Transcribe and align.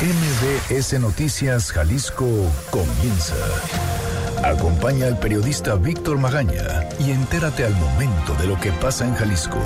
MBS 0.00 1.00
Noticias 1.00 1.72
Jalisco 1.72 2.24
comienza. 2.70 3.34
Acompaña 4.44 5.06
al 5.06 5.18
periodista 5.18 5.74
Víctor 5.74 6.18
Magaña 6.18 6.88
y 7.00 7.10
entérate 7.10 7.64
al 7.64 7.74
momento 7.74 8.32
de 8.34 8.46
lo 8.46 8.60
que 8.60 8.70
pasa 8.70 9.08
en 9.08 9.16
Jalisco. 9.16 9.58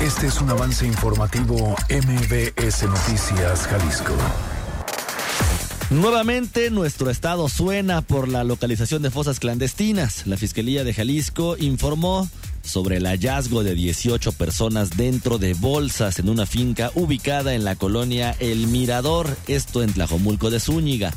Este 0.00 0.26
es 0.26 0.40
un 0.40 0.50
avance 0.50 0.84
informativo 0.84 1.76
MBS 1.88 2.82
Noticias 2.88 3.68
Jalisco. 3.68 4.14
Nuevamente 5.90 6.70
nuestro 6.70 7.08
estado 7.08 7.48
suena 7.48 8.02
por 8.02 8.26
la 8.26 8.42
localización 8.42 9.02
de 9.02 9.12
fosas 9.12 9.38
clandestinas. 9.38 10.26
La 10.26 10.36
Fiscalía 10.36 10.82
de 10.82 10.92
Jalisco 10.92 11.56
informó 11.56 12.28
sobre 12.68 12.98
el 12.98 13.06
hallazgo 13.06 13.64
de 13.64 13.74
18 13.74 14.32
personas 14.32 14.96
dentro 14.96 15.38
de 15.38 15.54
bolsas 15.54 16.18
en 16.18 16.28
una 16.28 16.46
finca 16.46 16.92
ubicada 16.94 17.54
en 17.54 17.64
la 17.64 17.74
colonia 17.76 18.36
El 18.38 18.66
Mirador, 18.68 19.36
esto 19.48 19.82
en 19.82 19.92
Tlajomulco 19.92 20.50
de 20.50 20.60
Zúñiga. 20.60 21.12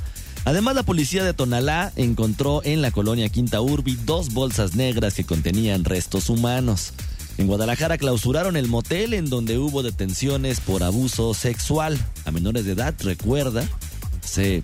Además, 0.45 0.75
la 0.75 0.83
policía 0.83 1.23
de 1.23 1.33
Tonalá 1.33 1.91
encontró 1.95 2.61
en 2.63 2.81
la 2.81 2.91
colonia 2.91 3.29
Quinta 3.29 3.61
Urbi 3.61 3.95
dos 4.05 4.33
bolsas 4.33 4.75
negras 4.75 5.13
que 5.13 5.25
contenían 5.25 5.83
restos 5.83 6.29
humanos. 6.29 6.93
En 7.37 7.47
Guadalajara 7.47 7.97
clausuraron 7.97 8.55
el 8.55 8.67
motel 8.67 9.13
en 9.13 9.29
donde 9.29 9.57
hubo 9.57 9.83
detenciones 9.83 10.59
por 10.59 10.83
abuso 10.83 11.33
sexual 11.33 11.97
a 12.25 12.31
menores 12.31 12.65
de 12.65 12.71
edad, 12.71 12.95
recuerda. 12.99 13.63
Hace 14.23 14.63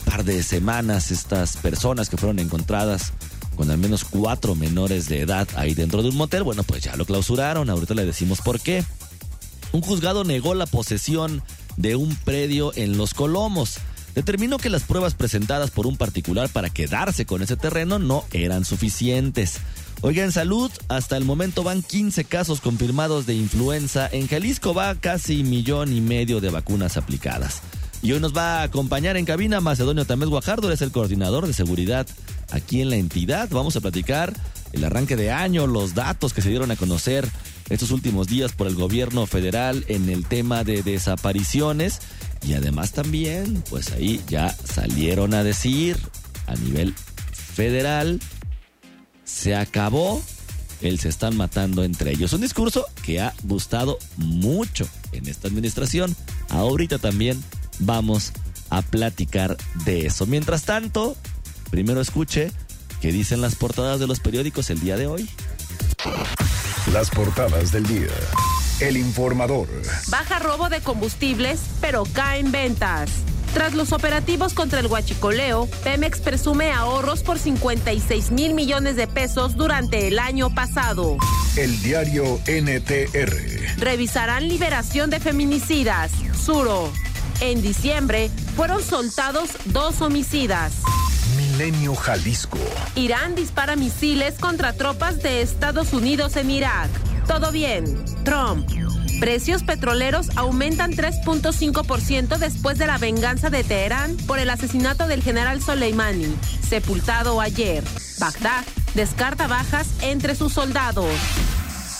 un 0.00 0.04
par 0.04 0.24
de 0.24 0.42
semanas 0.42 1.10
estas 1.10 1.56
personas 1.56 2.08
que 2.08 2.16
fueron 2.16 2.38
encontradas 2.38 3.12
con 3.54 3.70
al 3.70 3.78
menos 3.78 4.04
cuatro 4.04 4.54
menores 4.54 5.08
de 5.08 5.20
edad 5.20 5.48
ahí 5.56 5.74
dentro 5.74 6.02
de 6.02 6.08
un 6.10 6.16
motel. 6.16 6.42
Bueno, 6.42 6.62
pues 6.62 6.82
ya 6.82 6.96
lo 6.96 7.04
clausuraron, 7.04 7.70
ahorita 7.70 7.94
le 7.94 8.04
decimos 8.04 8.40
por 8.40 8.60
qué. 8.60 8.84
Un 9.72 9.80
juzgado 9.80 10.24
negó 10.24 10.54
la 10.54 10.66
posesión 10.66 11.42
de 11.76 11.96
un 11.96 12.14
predio 12.14 12.72
en 12.76 12.96
Los 12.96 13.14
Colomos. 13.14 13.78
Determinó 14.14 14.58
que 14.58 14.70
las 14.70 14.84
pruebas 14.84 15.14
presentadas 15.14 15.70
por 15.70 15.86
un 15.86 15.96
particular 15.96 16.48
para 16.48 16.70
quedarse 16.70 17.26
con 17.26 17.42
ese 17.42 17.56
terreno 17.56 17.98
no 17.98 18.24
eran 18.32 18.64
suficientes. 18.64 19.58
Oiga, 20.02 20.22
en 20.22 20.32
salud, 20.32 20.70
hasta 20.88 21.16
el 21.16 21.24
momento 21.24 21.62
van 21.62 21.82
15 21.82 22.24
casos 22.24 22.60
confirmados 22.60 23.26
de 23.26 23.34
influenza. 23.34 24.08
En 24.12 24.28
Jalisco 24.28 24.74
va 24.74 24.94
casi 24.94 25.42
millón 25.42 25.92
y 25.92 26.00
medio 26.00 26.40
de 26.40 26.50
vacunas 26.50 26.96
aplicadas. 26.96 27.62
Y 28.02 28.12
hoy 28.12 28.20
nos 28.20 28.36
va 28.36 28.60
a 28.60 28.64
acompañar 28.64 29.16
en 29.16 29.24
cabina 29.24 29.62
Macedonio 29.62 30.04
Tamés 30.04 30.28
Guajardo, 30.28 30.70
es 30.70 30.82
el 30.82 30.92
coordinador 30.92 31.46
de 31.46 31.54
seguridad 31.54 32.06
aquí 32.50 32.80
en 32.80 32.90
la 32.90 32.96
entidad. 32.96 33.48
Vamos 33.50 33.76
a 33.76 33.80
platicar 33.80 34.32
el 34.72 34.84
arranque 34.84 35.16
de 35.16 35.30
año, 35.30 35.66
los 35.66 35.94
datos 35.94 36.32
que 36.32 36.42
se 36.42 36.48
dieron 36.48 36.70
a 36.70 36.76
conocer 36.76 37.28
estos 37.70 37.90
últimos 37.90 38.26
días 38.26 38.52
por 38.52 38.66
el 38.66 38.74
gobierno 38.74 39.26
federal 39.26 39.84
en 39.88 40.08
el 40.08 40.26
tema 40.26 40.64
de 40.64 40.82
desapariciones. 40.82 42.00
Y 42.46 42.54
además 42.54 42.92
también, 42.92 43.62
pues 43.70 43.92
ahí 43.92 44.20
ya 44.28 44.50
salieron 44.50 45.34
a 45.34 45.42
decir 45.42 45.96
a 46.46 46.54
nivel 46.56 46.94
federal, 47.32 48.20
se 49.24 49.54
acabó 49.54 50.22
el 50.80 50.98
se 50.98 51.08
están 51.08 51.36
matando 51.36 51.84
entre 51.84 52.12
ellos. 52.12 52.32
Un 52.32 52.42
discurso 52.42 52.84
que 53.02 53.20
ha 53.20 53.32
gustado 53.44 53.98
mucho 54.16 54.86
en 55.12 55.28
esta 55.28 55.48
administración. 55.48 56.14
Ahorita 56.50 56.98
también 56.98 57.42
vamos 57.78 58.32
a 58.70 58.82
platicar 58.82 59.56
de 59.84 60.06
eso. 60.06 60.26
Mientras 60.26 60.64
tanto, 60.64 61.16
Primero 61.74 62.00
escuche 62.00 62.52
qué 63.00 63.10
dicen 63.10 63.40
las 63.40 63.56
portadas 63.56 63.98
de 63.98 64.06
los 64.06 64.20
periódicos 64.20 64.70
el 64.70 64.78
día 64.78 64.96
de 64.96 65.08
hoy. 65.08 65.28
Las 66.92 67.10
portadas 67.10 67.72
del 67.72 67.84
día. 67.84 68.12
El 68.78 68.96
informador. 68.96 69.66
Baja 70.06 70.38
robo 70.38 70.68
de 70.68 70.80
combustibles, 70.82 71.58
pero 71.80 72.04
caen 72.04 72.52
ventas. 72.52 73.10
Tras 73.54 73.74
los 73.74 73.90
operativos 73.92 74.54
contra 74.54 74.78
el 74.78 74.86
huachicoleo, 74.86 75.68
Pemex 75.82 76.20
presume 76.20 76.70
ahorros 76.70 77.24
por 77.24 77.40
56 77.40 78.30
mil 78.30 78.54
millones 78.54 78.94
de 78.94 79.08
pesos 79.08 79.56
durante 79.56 80.06
el 80.06 80.20
año 80.20 80.54
pasado. 80.54 81.16
El 81.56 81.82
diario 81.82 82.38
NTR. 82.46 83.78
Revisarán 83.78 84.46
liberación 84.46 85.10
de 85.10 85.18
feminicidas. 85.18 86.12
Suro. 86.40 86.92
En 87.40 87.62
diciembre 87.62 88.30
fueron 88.54 88.80
soltados 88.80 89.50
dos 89.64 90.00
homicidas. 90.02 90.72
Milenio 91.54 91.94
Jalisco. 91.94 92.58
Irán 92.96 93.36
dispara 93.36 93.76
misiles 93.76 94.40
contra 94.40 94.72
tropas 94.72 95.22
de 95.22 95.40
Estados 95.40 95.92
Unidos 95.92 96.34
en 96.34 96.50
Irak. 96.50 96.90
Todo 97.28 97.52
bien. 97.52 97.84
Trump. 98.24 98.68
Precios 99.20 99.62
petroleros 99.62 100.36
aumentan 100.36 100.94
3.5% 100.94 102.38
después 102.38 102.76
de 102.76 102.88
la 102.88 102.98
venganza 102.98 103.50
de 103.50 103.62
Teherán 103.62 104.16
por 104.26 104.40
el 104.40 104.50
asesinato 104.50 105.06
del 105.06 105.22
general 105.22 105.62
Soleimani, 105.62 106.34
sepultado 106.68 107.40
ayer. 107.40 107.84
Bagdad 108.18 108.64
descarta 108.94 109.46
bajas 109.46 109.86
entre 110.00 110.34
sus 110.34 110.52
soldados. 110.52 111.14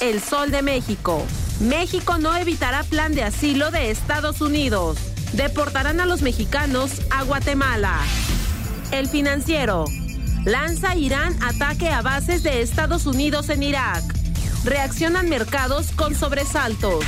El 0.01 0.21
Sol 0.21 0.51
de 0.51 0.63
México. 0.63 1.25
México 1.61 2.19
no 2.19 2.35
evitará 2.35 2.83
plan 2.83 3.15
de 3.15 3.23
asilo 3.23 3.71
de 3.71 3.93
Estados 3.93 4.41
Unidos. 4.41 4.99
Deportarán 5.35 6.01
a 6.01 6.07
los 6.07 6.23
mexicanos 6.23 6.91
a 7.11 7.23
Guatemala. 7.23 8.01
El 8.95 9.09
financiero. 9.09 9.87
Lanza 10.45 10.95
Irán 10.95 11.37
ataque 11.43 11.89
a 11.89 12.01
bases 12.01 12.45
de 12.45 12.63
Estados 12.63 13.07
Unidos 13.07 13.49
en 13.49 13.65
Irak. 13.65 14.05
Reaccionan 14.63 15.29
mercados 15.29 15.91
con 15.91 16.15
sobresaltos. 16.15 17.05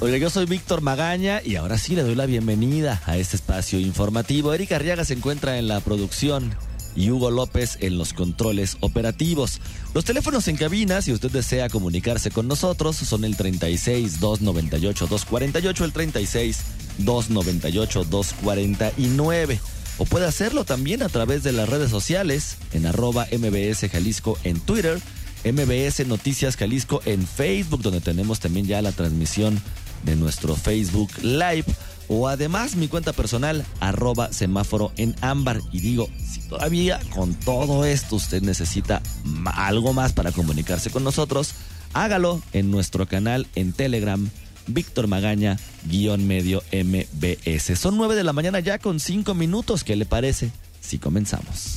Oiga, 0.00 0.16
yo 0.16 0.30
soy 0.30 0.46
Víctor 0.46 0.80
Magaña 0.80 1.42
y 1.44 1.56
ahora 1.56 1.76
sí 1.76 1.94
le 1.94 2.02
doy 2.04 2.14
la 2.14 2.24
bienvenida 2.24 3.02
a 3.04 3.18
este 3.18 3.36
espacio 3.36 3.78
informativo. 3.78 4.54
Erika 4.54 4.76
Arriaga 4.76 5.04
se 5.04 5.12
encuentra 5.12 5.58
en 5.58 5.68
la 5.68 5.80
producción 5.80 6.56
y 6.94 7.10
Hugo 7.10 7.30
López 7.30 7.78
en 7.80 7.98
los 7.98 8.12
controles 8.12 8.76
operativos. 8.80 9.60
Los 9.94 10.04
teléfonos 10.04 10.48
en 10.48 10.56
cabina, 10.56 11.02
si 11.02 11.12
usted 11.12 11.30
desea 11.30 11.68
comunicarse 11.68 12.30
con 12.30 12.48
nosotros, 12.48 12.96
son 12.96 13.24
el 13.24 13.36
36 13.36 14.20
298 14.20 15.06
248, 15.06 15.84
el 15.84 15.92
36 15.92 16.58
298 16.98 18.04
249. 18.04 19.60
O 19.98 20.06
puede 20.06 20.26
hacerlo 20.26 20.64
también 20.64 21.02
a 21.02 21.08
través 21.08 21.42
de 21.42 21.52
las 21.52 21.68
redes 21.68 21.90
sociales 21.90 22.56
en 22.72 22.86
arroba 22.86 23.26
MBS 23.30 23.90
Jalisco 23.90 24.38
en 24.44 24.58
Twitter, 24.60 24.98
MBS 25.44 26.06
Noticias 26.06 26.56
Jalisco 26.56 27.02
en 27.04 27.26
Facebook, 27.26 27.82
donde 27.82 28.00
tenemos 28.00 28.40
también 28.40 28.66
ya 28.66 28.80
la 28.80 28.92
transmisión 28.92 29.60
de 30.04 30.16
nuestro 30.16 30.56
Facebook 30.56 31.10
Live 31.22 31.66
o 32.12 32.26
además 32.26 32.74
mi 32.74 32.88
cuenta 32.88 33.12
personal, 33.12 33.64
arroba 33.78 34.32
semáforo 34.32 34.92
en 34.96 35.14
ámbar. 35.20 35.60
Y 35.70 35.78
digo, 35.78 36.08
si 36.18 36.40
todavía 36.40 37.00
con 37.14 37.34
todo 37.34 37.84
esto 37.84 38.16
usted 38.16 38.42
necesita 38.42 39.00
algo 39.46 39.92
más 39.92 40.12
para 40.12 40.32
comunicarse 40.32 40.90
con 40.90 41.04
nosotros, 41.04 41.54
hágalo 41.92 42.42
en 42.52 42.72
nuestro 42.72 43.06
canal 43.06 43.46
en 43.54 43.72
Telegram, 43.72 44.28
Víctor 44.66 45.06
Magaña, 45.06 45.56
guion 45.84 46.26
medio 46.26 46.64
MBS. 46.72 47.78
Son 47.78 47.96
nueve 47.96 48.16
de 48.16 48.24
la 48.24 48.32
mañana 48.32 48.58
ya 48.58 48.80
con 48.80 48.98
cinco 48.98 49.34
minutos, 49.34 49.84
¿qué 49.84 49.94
le 49.94 50.04
parece? 50.04 50.50
Si 50.80 50.98
comenzamos. 50.98 51.76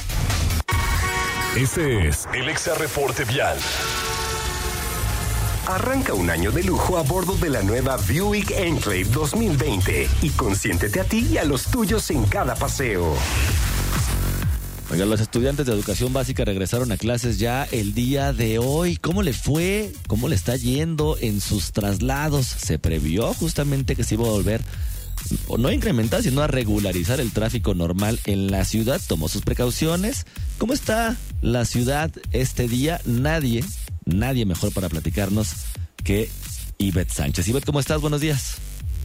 Este 1.56 2.08
es 2.08 2.28
el 2.34 2.50
Exa 2.50 2.74
Reporte 2.74 3.24
Vial. 3.26 3.58
Arranca 5.66 6.14
un 6.14 6.30
año 6.30 6.52
de 6.52 6.62
lujo 6.62 6.98
a 6.98 7.04
bordo 7.04 7.36
de 7.38 7.50
la 7.50 7.64
nueva 7.64 7.96
Buick 7.96 8.52
Enclave 8.52 9.06
2020 9.06 10.10
y 10.22 10.30
consiéntete 10.32 11.00
a 11.00 11.06
ti 11.06 11.26
y 11.32 11.38
a 11.38 11.46
los 11.46 11.68
tuyos 11.68 12.12
en 12.12 12.26
cada 12.26 12.54
paseo. 12.54 13.16
Oigan, 14.92 15.10
los 15.10 15.22
estudiantes 15.22 15.66
de 15.66 15.72
educación 15.72 16.12
básica 16.12 16.44
regresaron 16.44 16.92
a 16.92 16.98
clases 16.98 17.40
ya 17.40 17.64
el 17.72 17.94
día 17.94 18.34
de 18.34 18.60
hoy. 18.60 18.98
¿Cómo 18.98 19.24
le 19.24 19.32
fue? 19.32 19.94
¿Cómo 20.08 20.28
le 20.28 20.36
está 20.36 20.58
yendo 20.58 21.18
en 21.22 21.40
sus 21.40 21.72
traslados? 21.72 22.46
Se 22.46 22.78
previó 22.78 23.34
justamente 23.34 23.96
que 23.96 24.04
se 24.04 24.16
iba 24.16 24.28
a 24.28 24.32
volver 24.32 24.62
no 25.58 25.70
a 25.70 25.74
incrementar, 25.74 26.22
sino 26.22 26.42
a 26.42 26.48
regularizar 26.48 27.22
el 27.22 27.32
tráfico 27.32 27.74
normal 27.74 28.20
en 28.26 28.52
la 28.52 28.66
ciudad. 28.66 29.00
Tomó 29.08 29.30
sus 29.30 29.44
precauciones. 29.44 30.26
¿Cómo 30.58 30.74
está 30.74 31.16
la 31.42 31.64
ciudad 31.64 32.12
este 32.34 32.68
día? 32.68 33.00
Nadie 33.06 33.64
nadie 34.06 34.46
mejor 34.46 34.74
para 34.74 34.90
platicarnos 34.90 35.50
que 36.04 36.30
Ivette 36.78 37.12
Sánchez. 37.12 37.48
Ivette, 37.48 37.66
¿cómo 37.66 37.80
estás? 37.80 38.02
Buenos 38.02 38.22
días. 38.22 38.58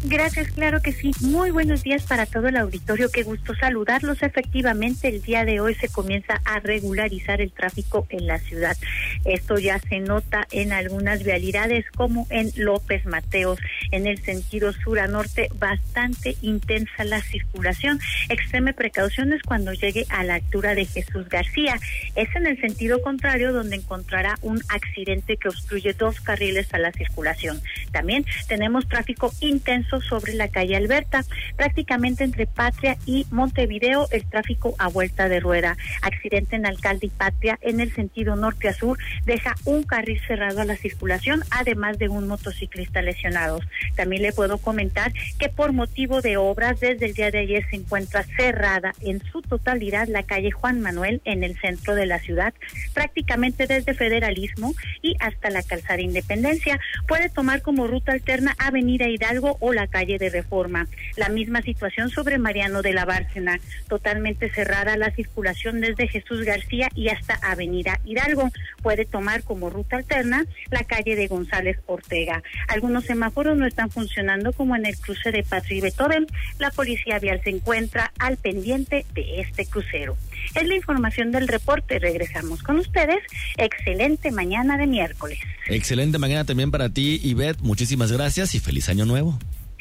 Gracias, 0.05 0.53
claro 0.53 0.81
que 0.81 0.93
sí. 0.93 1.11
Muy 1.21 1.51
buenos 1.51 1.83
días 1.83 2.05
para 2.05 2.25
todo 2.25 2.47
el 2.47 2.57
auditorio. 2.57 3.11
Qué 3.11 3.25
gusto 3.25 3.57
saludarlos. 3.57 4.23
Efectivamente, 4.23 5.09
el 5.09 5.21
día 5.23 5.45
de 5.45 5.59
hoy 5.59 5.75
se 5.75 5.89
comienza 5.89 6.41
a 6.45 6.61
regularizar 6.61 7.41
el 7.41 7.51
tráfico 7.51 8.07
en 8.09 8.29
la 8.29 8.39
ciudad. 8.39 8.77
Esto 9.25 9.59
ya 9.59 9.81
se 9.81 9.99
nota 9.99 10.47
en 10.53 10.73
algunas 10.73 11.25
vialidades 11.25 11.85
como 11.97 12.29
en 12.31 12.53
López 12.55 13.07
Mateos, 13.07 13.59
en 13.91 14.07
el 14.07 14.23
sentido 14.23 14.73
sur 14.73 15.01
a 15.01 15.09
norte, 15.09 15.49
bastante 15.59 16.37
intensa 16.43 17.03
la 17.03 17.21
circulación. 17.21 17.99
Extreme 18.29 18.75
precauciones 18.75 19.43
cuando 19.43 19.73
llegue 19.73 20.07
a 20.11 20.23
la 20.23 20.35
altura 20.35 20.77
de 20.77 20.85
Jesús 20.85 21.29
García. 21.29 21.75
Es 22.15 22.29
en 22.37 22.47
el 22.47 22.61
sentido 22.61 23.03
contrario 23.03 23.53
donde 23.53 23.75
encontrará 23.75 24.39
un 24.43 24.63
accidente 24.69 25.37
que 25.37 25.49
obstruye 25.49 25.93
dos 25.93 26.21
carriles 26.21 26.73
a 26.73 26.79
la 26.79 26.93
circulación. 26.93 27.61
También 27.91 28.25
tenemos 28.47 28.87
tráfico 28.87 29.33
intenso 29.41 29.88
sobre 29.89 30.35
la 30.35 30.49
calle 30.49 30.77
Alberta, 30.77 31.25
prácticamente 31.57 32.25
entre 32.25 32.47
Patria 32.47 32.97
y 33.07 33.27
Montevideo, 33.31 34.07
el 34.11 34.25
tráfico 34.25 34.75
a 34.79 34.89
vuelta 34.89 35.29
de 35.29 35.41
rueda. 35.41 35.77
Accidente 36.03 36.57
en 36.57 36.67
Alcalde 36.67 37.07
y 37.07 37.11
Patria 37.11 37.59
en 37.63 37.81
el 37.81 37.93
sentido 37.95 38.37
norte 38.37 38.69
a 38.69 38.75
sur 38.75 38.99
deja 39.25 39.55
un 39.65 39.83
carril 39.83 40.21
cerrado 40.27 40.61
a 40.61 40.65
la 40.65 40.77
circulación, 40.77 41.43
además 41.51 41.99
de 41.99 42.09
un 42.09 42.29
motociclista 42.29 43.03
lesionado. 43.03 43.61
También 43.97 44.23
le 44.23 44.33
puedo 44.33 44.59
comentar 44.59 45.13
que 45.39 45.49
por 45.49 45.73
motivo 45.73 46.21
de 46.21 46.37
obras 46.37 46.81
desde 46.81 47.07
el 47.07 47.15
día 47.15 47.31
de 47.31 47.39
ayer 47.39 47.65
se 47.71 47.77
encuentra 47.77 48.25
cerrada 48.37 48.93
en 49.01 49.23
su 49.33 49.43
totalidad 49.43 50.09
la 50.09 50.23
calle 50.23 50.51
Juan 50.51 50.81
Manuel 50.81 51.21
en 51.25 51.45
el 51.45 51.59
centro 51.59 51.95
de 51.95 52.07
la 52.07 52.19
ciudad, 52.19 52.53
prácticamente 52.95 53.67
desde 53.67 53.95
Federalismo 53.95 54.75
y 55.03 55.17
hasta 55.21 55.51
la 55.51 55.63
calzada 55.63 56.01
Independencia. 56.01 56.81
Puede 57.07 57.29
tomar 57.29 57.63
como 57.63 57.87
ruta 57.87 58.13
alterna 58.13 58.55
Avenida 58.59 59.09
Hidalgo 59.09 59.57
o 59.61 59.73
la 59.73 59.78
calle 59.87 60.19
de 60.19 60.31
Reforma. 60.31 60.89
La 61.17 61.29
misma 61.29 61.63
situación 61.63 62.11
sobre 62.11 62.39
Mariano 62.39 62.83
de 62.83 62.93
la 62.93 63.05
Bárcena, 63.05 63.61
totalmente 63.89 64.51
cerrada 64.51 64.97
la 64.97 65.11
circulación 65.13 65.81
desde 65.81 66.09
Jesús 66.09 66.45
García 66.45 66.89
y 66.95 67.09
hasta 67.09 67.35
Avenida 67.43 68.01
Hidalgo. 68.05 68.51
Puede 68.83 69.05
tomar 69.05 69.43
como 69.43 69.71
ruta 69.71 69.97
alterna 69.97 70.45
la 70.71 70.85
calle 70.85 71.17
de 71.17 71.27
González 71.27 71.79
Ortega. 71.87 72.43
Algunos 72.69 73.05
semáforos 73.05 73.57
no 73.57 73.67
están 73.67 73.91
funcionando 73.91 74.53
como 74.53 74.77
en 74.77 74.87
el 74.87 74.97
cruce 74.99 75.31
de 75.31 75.43
Patria 75.43 75.79
y 75.79 75.81
Beethoven. 75.81 76.27
La 76.59 76.71
policía 76.71 77.19
vial 77.19 77.41
se 77.43 77.51
encuentra 77.51 78.13
al 78.19 78.37
pendiente 78.37 79.07
de 79.15 79.41
este 79.41 79.67
crucero. 79.67 80.17
Es 80.55 80.67
la 80.67 80.75
información 80.75 81.31
del 81.31 81.49
reporte. 81.49 81.99
Regresamos 81.99 82.63
con 82.63 82.79
ustedes. 82.79 83.19
Excelente 83.57 84.31
mañana 84.31 84.79
de 84.79 84.87
miércoles. 84.87 85.39
Excelente 85.67 86.19
mañana 86.19 86.45
también 86.45 86.71
para 86.71 86.89
ti, 86.89 87.21
Ivette. 87.23 87.61
Muchísimas 87.61 88.13
gracias 88.13 88.55
y 88.55 88.61
feliz 88.61 88.89
año 88.89 89.05
nuevo. 89.05 89.39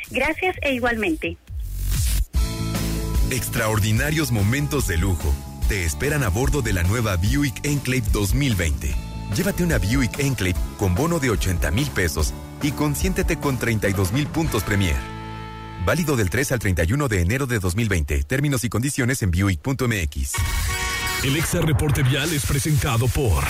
Gracias 0.09 0.55
e 0.61 0.73
igualmente. 0.73 1.37
Extraordinarios 3.29 4.31
momentos 4.31 4.87
de 4.87 4.97
lujo 4.97 5.33
te 5.67 5.83
esperan 5.83 6.23
a 6.23 6.29
bordo 6.29 6.61
de 6.61 6.71
la 6.71 6.83
nueva 6.83 7.17
Buick 7.17 7.65
Enclave 7.65 8.03
2020. 8.13 8.95
Llévate 9.35 9.63
una 9.63 9.77
Buick 9.77 10.19
Enclave 10.19 10.55
con 10.77 10.95
bono 10.95 11.19
de 11.19 11.29
80 11.31 11.71
mil 11.71 11.89
pesos 11.91 12.33
y 12.61 12.71
consiéntete 12.71 13.37
con 13.37 13.57
32 13.57 14.13
mil 14.13 14.27
puntos 14.27 14.63
Premier. 14.63 14.95
Válido 15.85 16.15
del 16.15 16.29
3 16.29 16.53
al 16.53 16.59
31 16.59 17.07
de 17.07 17.21
enero 17.21 17.47
de 17.47 17.59
2020. 17.59 18.23
Términos 18.23 18.63
y 18.63 18.69
condiciones 18.69 19.21
en 19.23 19.31
Buick.mx. 19.31 20.33
El 21.23 21.35
Exa 21.35 21.61
Reporte 21.61 22.03
Vial 22.03 22.31
es 22.33 22.45
presentado 22.45 23.07
por... 23.07 23.43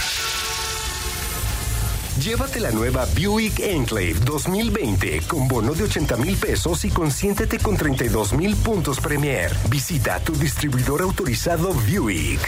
Llévate 2.24 2.60
la 2.60 2.72
nueva 2.72 3.06
Buick 3.16 3.60
Enclave 3.60 4.16
2020 4.25 5.22
con 5.28 5.48
bono 5.48 5.74
de 5.74 5.84
80 5.84 6.18
mil 6.18 6.36
pesos 6.36 6.84
y 6.84 6.90
consiéntete 6.90 7.60
con 7.60 7.78
32 7.78 8.34
mil 8.34 8.56
puntos 8.56 9.00
Premier. 9.00 9.52
Visita 9.69 10.19
tu 10.19 10.34
distribuidor 10.34 11.04
autorizado 11.04 11.74
Buick. 11.74 12.40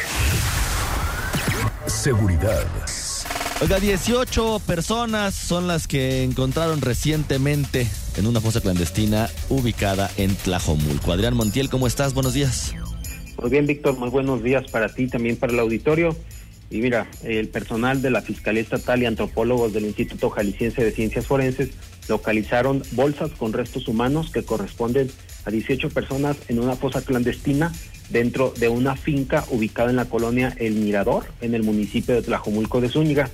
Seguridad. 1.86 2.66
Oiga, 3.62 3.80
18 3.80 4.60
personas 4.66 5.36
son 5.36 5.68
las 5.68 5.88
que 5.88 6.24
encontraron 6.24 6.81
recientemente 6.81 7.88
en 8.18 8.25
una 8.25 8.42
fosa 8.42 8.62
clandestina 8.62 9.30
ubicada 9.50 10.10
en 10.18 10.36
Tlajomulco. 10.36 11.12
Adrián 11.12 11.36
Montiel, 11.36 11.69
¿cómo 11.69 11.86
estás? 11.86 12.16
Buenos 12.16 12.33
días. 12.33 12.74
Muy 13.39 13.51
bien, 13.51 13.68
Víctor, 13.68 13.98
muy 13.98 14.10
buenos 14.10 14.42
días 14.42 14.69
para 14.71 14.89
ti, 14.89 15.07
también 15.07 15.38
para 15.38 15.54
el 15.54 15.60
auditorio. 15.60 16.16
Y 16.71 16.81
mira, 16.81 17.07
el 17.24 17.48
personal 17.48 18.01
de 18.01 18.12
la 18.12 18.21
Fiscalía 18.21 18.62
Estatal 18.62 19.01
y 19.01 19.07
antropólogos 19.07 19.74
del 19.74 19.86
Instituto 19.86 20.30
Jalisciense 20.30 20.83
de 20.83 20.92
Ciencias 20.92 21.25
Forenses 21.25 21.69
localizaron 22.07 22.83
bolsas 22.92 23.31
con 23.31 23.54
restos 23.54 23.88
humanos 23.88 24.30
que 24.31 24.44
corresponden 24.44 25.10
a 25.45 25.51
18 25.51 25.89
personas 25.89 26.38
en 26.48 26.60
una 26.60 26.75
fosa 26.75 27.01
clandestina 27.01 27.71
dentro 28.10 28.54
de 28.60 28.69
una 28.69 28.95
finca 28.95 29.45
ubicada 29.50 29.89
en 29.89 29.95
la 29.95 30.06
colonia 30.06 30.54
El 30.57 30.75
Mirador, 30.75 31.25
en 31.42 31.56
el 31.56 31.63
municipio 31.63 32.16
de 32.16 32.21
Tlajomulco 32.21 32.81
de 32.81 32.89
Zúñiga. 32.89 33.30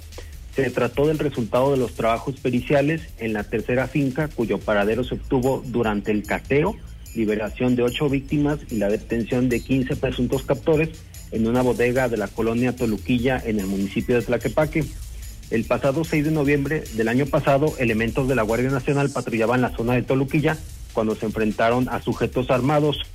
Se 0.56 0.70
trató 0.70 1.08
del 1.08 1.20
resultado 1.20 1.72
de 1.72 1.78
los 1.78 1.94
trabajos 1.94 2.40
periciales 2.40 3.02
en 3.18 3.34
la 3.34 3.44
tercera 3.44 3.88
finca, 3.88 4.30
cuyo 4.30 4.60
paradero 4.60 5.04
se 5.04 5.16
obtuvo 5.16 5.62
durante 5.66 6.12
el 6.12 6.24
cateo, 6.24 6.78
liberación 7.16 7.76
de 7.76 7.84
ocho 7.84 8.10
víctimas 8.10 8.60
y 8.70 8.78
la 8.78 8.90
detención 8.90 9.50
de 9.50 9.60
15 9.62 9.98
presuntos 9.98 10.44
captores 10.44 10.90
en 11.32 11.48
una 11.48 11.62
bodega 11.62 12.10
de 12.10 12.18
la 12.18 12.28
colonia 12.28 12.76
Toluquilla 12.76 13.42
en 13.44 13.60
el 13.60 13.68
municipio 13.68 14.16
de 14.16 14.22
Tlaquepaque. 14.22 14.86
El 15.52 15.66
pasado 15.66 16.04
6 16.04 16.26
de 16.26 16.32
noviembre 16.32 16.84
del 16.94 17.08
año 17.08 17.26
pasado, 17.26 17.74
elementos 17.78 18.28
de 18.28 18.36
la 18.36 18.42
Guardia 18.42 18.70
Nacional 18.70 19.10
patrullaban 19.12 19.62
la 19.62 19.76
zona 19.76 19.94
de 19.94 20.02
Toluquilla 20.02 20.58
cuando 20.94 21.16
se 21.16 21.26
enfrentaron 21.26 21.88
a 21.90 22.02
sujetos 22.02 22.50
armados. 22.50 23.06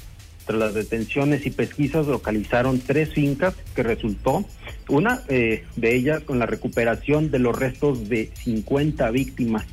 Tras 0.47 0.59
las 0.59 0.75
detenciones 0.75 1.47
y 1.47 1.51
pesquisas 1.51 2.07
localizaron 2.07 2.81
tres 2.81 3.11
fincas 3.11 3.55
que 3.75 3.83
resultó, 3.83 4.45
una 4.89 5.23
eh, 5.29 5.65
de 5.77 5.95
ellas 5.95 6.23
con 6.23 6.39
la 6.39 6.47
recuperación 6.47 7.31
de 7.31 7.39
los 7.39 7.59
restos 7.59 8.09
de 8.09 8.31
50 8.35 9.11
víctimas. 9.11 9.67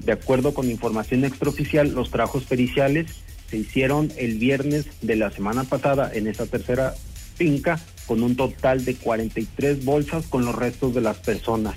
De 0.00 0.12
acuerdo 0.12 0.52
con 0.52 0.70
información 0.70 1.24
extraoficial, 1.24 1.92
los 1.94 2.10
trabajos 2.10 2.44
periciales 2.44 3.06
se 3.48 3.58
hicieron 3.58 4.10
el 4.16 4.38
viernes 4.38 4.86
de 5.02 5.16
la 5.16 5.30
semana 5.30 5.64
pasada 5.64 6.10
en 6.12 6.26
esa 6.26 6.46
tercera 6.46 6.94
finca 7.42 7.80
con 8.06 8.22
un 8.22 8.36
total 8.36 8.84
de 8.84 8.94
43 8.94 9.84
bolsas 9.84 10.26
con 10.26 10.44
los 10.44 10.54
restos 10.54 10.94
de 10.94 11.00
las 11.00 11.16
personas. 11.16 11.74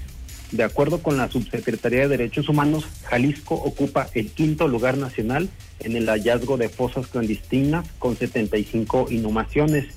De 0.52 0.64
acuerdo 0.64 1.02
con 1.02 1.18
la 1.18 1.30
Subsecretaría 1.30 2.02
de 2.02 2.08
Derechos 2.08 2.50
Humanos, 2.50 2.86
Jalisco 3.06 3.56
ocupa 3.56 4.08
el 4.14 4.30
quinto 4.30 4.68
lugar 4.68 4.98
nacional 4.98 5.50
en 5.80 5.96
el 5.96 6.08
hallazgo 6.08 6.58
de 6.58 6.70
fosas 6.70 7.08
clandestinas 7.08 7.88
con 7.98 8.16
75 8.16 9.08
inhumaciones. 9.10 9.88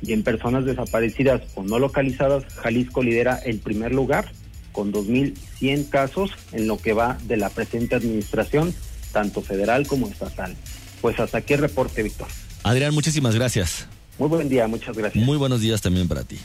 Y 0.00 0.14
en 0.14 0.22
personas 0.22 0.64
desaparecidas 0.64 1.42
o 1.54 1.62
no 1.62 1.78
localizadas, 1.78 2.44
Jalisco 2.54 3.02
lidera 3.02 3.36
el 3.44 3.58
primer 3.58 3.92
lugar 3.92 4.32
con 4.72 4.94
2.100 4.94 5.90
casos 5.90 6.30
en 6.52 6.66
lo 6.66 6.78
que 6.78 6.94
va 6.94 7.18
de 7.24 7.36
la 7.36 7.50
presente 7.50 7.94
administración, 7.94 8.74
tanto 9.12 9.42
federal 9.42 9.86
como 9.86 10.08
estatal. 10.08 10.56
Pues 11.02 11.20
hasta 11.20 11.38
aquí 11.38 11.52
el 11.52 11.60
reporte, 11.60 12.02
Víctor. 12.02 12.28
Adrián, 12.62 12.94
muchísimas 12.94 13.34
gracias. 13.34 13.86
Muy 14.20 14.28
buen 14.28 14.50
día, 14.50 14.68
muchas 14.68 14.94
gracias. 14.94 15.24
Muy 15.24 15.38
buenos 15.38 15.62
días 15.62 15.80
también 15.80 16.06
para 16.06 16.24
ti. 16.24 16.38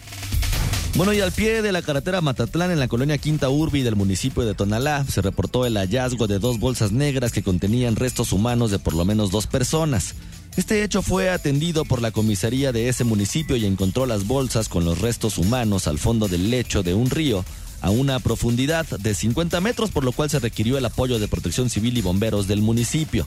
Bueno, 0.96 1.12
y 1.12 1.20
al 1.20 1.34
pie 1.34 1.62
de 1.62 1.74
la 1.74 1.82
carretera 1.82 2.22
Matatlán, 2.22 2.72
en 2.72 2.80
la 2.80 2.88
colonia 2.88 3.18
Quinta 3.18 3.50
Urbi 3.50 3.82
del 3.82 3.98
municipio 3.98 4.44
de 4.44 4.54
Tonalá, 4.54 5.04
se 5.04 5.22
reportó 5.22 5.66
el 5.66 5.76
hallazgo 5.76 6.26
de 6.26 6.40
dos 6.40 6.58
bolsas 6.58 6.94
negras 6.94 7.34
que 7.34 7.44
contenían 7.44 7.98
restos 7.98 8.32
humanos 8.32 8.72
de 8.72 8.80
por 8.80 8.94
lo 8.94 9.04
menos 9.04 9.30
dos 9.30 9.46
personas. 9.48 10.16
Este 10.56 10.86
hecho 10.86 11.02
fue 11.02 11.30
atendido 11.30 11.84
por 11.84 12.02
la 12.02 12.12
comisaría 12.12 12.72
de 12.72 12.88
ese 12.88 13.04
municipio 13.04 13.58
y 13.58 13.66
encontró 13.66 14.06
las 14.06 14.26
bolsas 14.26 14.70
con 14.70 14.86
los 14.86 15.02
restos 15.02 15.38
humanos 15.38 15.88
al 15.88 16.00
fondo 16.00 16.30
del 16.30 16.50
lecho 16.50 16.82
de 16.82 16.94
un 16.94 17.10
río 17.10 17.44
a 17.82 17.90
una 17.90 18.22
profundidad 18.22 18.86
de 18.86 19.14
50 19.14 19.60
metros, 19.60 19.92
por 19.92 20.06
lo 20.06 20.14
cual 20.14 20.30
se 20.30 20.40
requirió 20.40 20.78
el 20.78 20.86
apoyo 20.86 21.20
de 21.20 21.28
protección 21.28 21.70
civil 21.70 21.98
y 21.98 22.02
bomberos 22.02 22.48
del 22.48 22.62
municipio. 22.62 23.26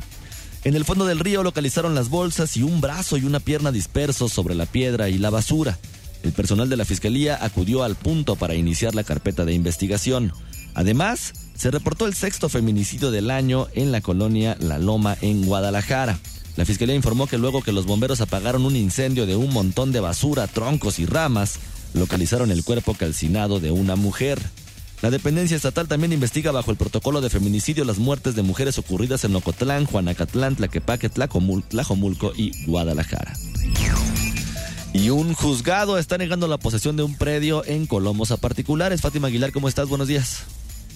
En 0.68 0.76
el 0.76 0.84
fondo 0.84 1.06
del 1.06 1.20
río 1.20 1.42
localizaron 1.42 1.94
las 1.94 2.10
bolsas 2.10 2.58
y 2.58 2.62
un 2.62 2.82
brazo 2.82 3.16
y 3.16 3.24
una 3.24 3.40
pierna 3.40 3.72
dispersos 3.72 4.34
sobre 4.34 4.54
la 4.54 4.66
piedra 4.66 5.08
y 5.08 5.16
la 5.16 5.30
basura. 5.30 5.78
El 6.22 6.32
personal 6.32 6.68
de 6.68 6.76
la 6.76 6.84
fiscalía 6.84 7.42
acudió 7.42 7.84
al 7.84 7.96
punto 7.96 8.36
para 8.36 8.54
iniciar 8.54 8.94
la 8.94 9.02
carpeta 9.02 9.46
de 9.46 9.54
investigación. 9.54 10.30
Además, 10.74 11.32
se 11.54 11.70
reportó 11.70 12.04
el 12.04 12.12
sexto 12.12 12.50
feminicidio 12.50 13.10
del 13.10 13.30
año 13.30 13.68
en 13.72 13.92
la 13.92 14.02
colonia 14.02 14.58
La 14.60 14.78
Loma 14.78 15.16
en 15.22 15.46
Guadalajara. 15.46 16.18
La 16.56 16.66
fiscalía 16.66 16.94
informó 16.94 17.28
que 17.28 17.38
luego 17.38 17.62
que 17.62 17.72
los 17.72 17.86
bomberos 17.86 18.20
apagaron 18.20 18.66
un 18.66 18.76
incendio 18.76 19.24
de 19.24 19.36
un 19.36 19.50
montón 19.50 19.90
de 19.90 20.00
basura, 20.00 20.48
troncos 20.48 20.98
y 20.98 21.06
ramas, 21.06 21.60
localizaron 21.94 22.50
el 22.50 22.62
cuerpo 22.62 22.92
calcinado 22.92 23.58
de 23.58 23.70
una 23.70 23.96
mujer. 23.96 24.38
La 25.00 25.10
dependencia 25.10 25.56
estatal 25.56 25.86
también 25.86 26.12
investiga 26.12 26.50
bajo 26.50 26.72
el 26.72 26.76
protocolo 26.76 27.20
de 27.20 27.30
feminicidio 27.30 27.84
las 27.84 27.98
muertes 27.98 28.34
de 28.34 28.42
mujeres 28.42 28.78
ocurridas 28.78 29.22
en 29.24 29.36
Ocotlán, 29.36 29.86
Juanacatlán, 29.86 30.56
Tlaquepaque, 30.56 31.08
Tlajomulco 31.08 32.32
y 32.36 32.66
Guadalajara. 32.66 33.32
Y 34.92 35.10
un 35.10 35.34
juzgado 35.34 35.98
está 35.98 36.18
negando 36.18 36.48
la 36.48 36.58
posesión 36.58 36.96
de 36.96 37.04
un 37.04 37.16
predio 37.16 37.64
en 37.64 37.86
Colomos 37.86 38.32
a 38.32 38.36
particulares. 38.38 39.00
Fátima 39.00 39.28
Aguilar, 39.28 39.52
¿cómo 39.52 39.68
estás? 39.68 39.88
Buenos 39.88 40.08
días. 40.08 40.42